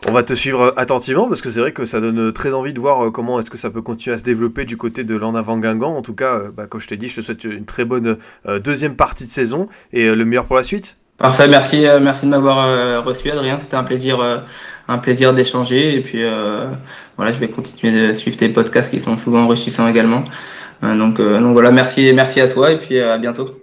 [0.08, 2.80] On va te suivre attentivement parce que c'est vrai que ça donne très envie de
[2.80, 5.58] voir comment est-ce que ça peut continuer à se développer du côté de l'en avant
[5.58, 5.96] Guingamp.
[5.96, 8.16] En tout cas, bah, comme je t'ai dit, je te souhaite une très bonne
[8.64, 10.98] deuxième partie de saison et le meilleur pour la suite.
[11.22, 13.56] Parfait, merci, euh, merci de m'avoir euh, reçu, Adrien.
[13.56, 14.38] C'était un plaisir, euh,
[14.88, 15.94] un plaisir d'échanger.
[15.94, 16.24] Et puis
[17.16, 20.24] voilà, je vais continuer de suivre tes podcasts qui sont souvent enrichissants également.
[20.82, 23.56] donc, donc voilà, merci, merci à toi et puis à bientôt.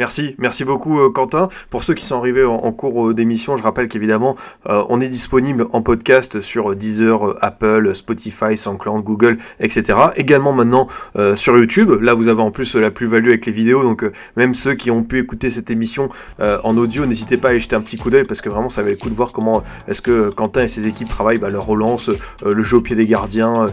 [0.00, 1.50] Merci, merci beaucoup euh, Quentin.
[1.68, 4.34] Pour ceux qui sont arrivés en, cours euh, d'émission, je rappelle qu'évidemment,
[4.66, 9.98] euh, on est disponible en podcast sur Deezer, Apple, Spotify, SoundCloud, Google, etc.
[10.16, 10.88] Également maintenant
[11.34, 11.90] sur YouTube.
[12.00, 15.02] Là, vous avez en plus la plus-value avec les vidéos, donc même ceux qui ont
[15.02, 18.24] pu écouter cette émission en audio, n'hésitez pas à aller jeter un petit coup d'œil
[18.24, 20.86] parce que vraiment, ça va le coup de voir comment est-ce que Quentin et ses
[20.86, 22.10] équipes travaillent bah, leur relance,
[22.44, 23.70] le jeu au pied des gardiens,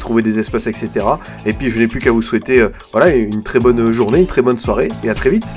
[0.00, 1.06] trouver des espaces, etc.
[1.44, 4.42] Et puis, je n'ai plus qu'à vous souhaiter voilà une très bonne journée, une très
[4.42, 5.56] bonne soirée et à très vite.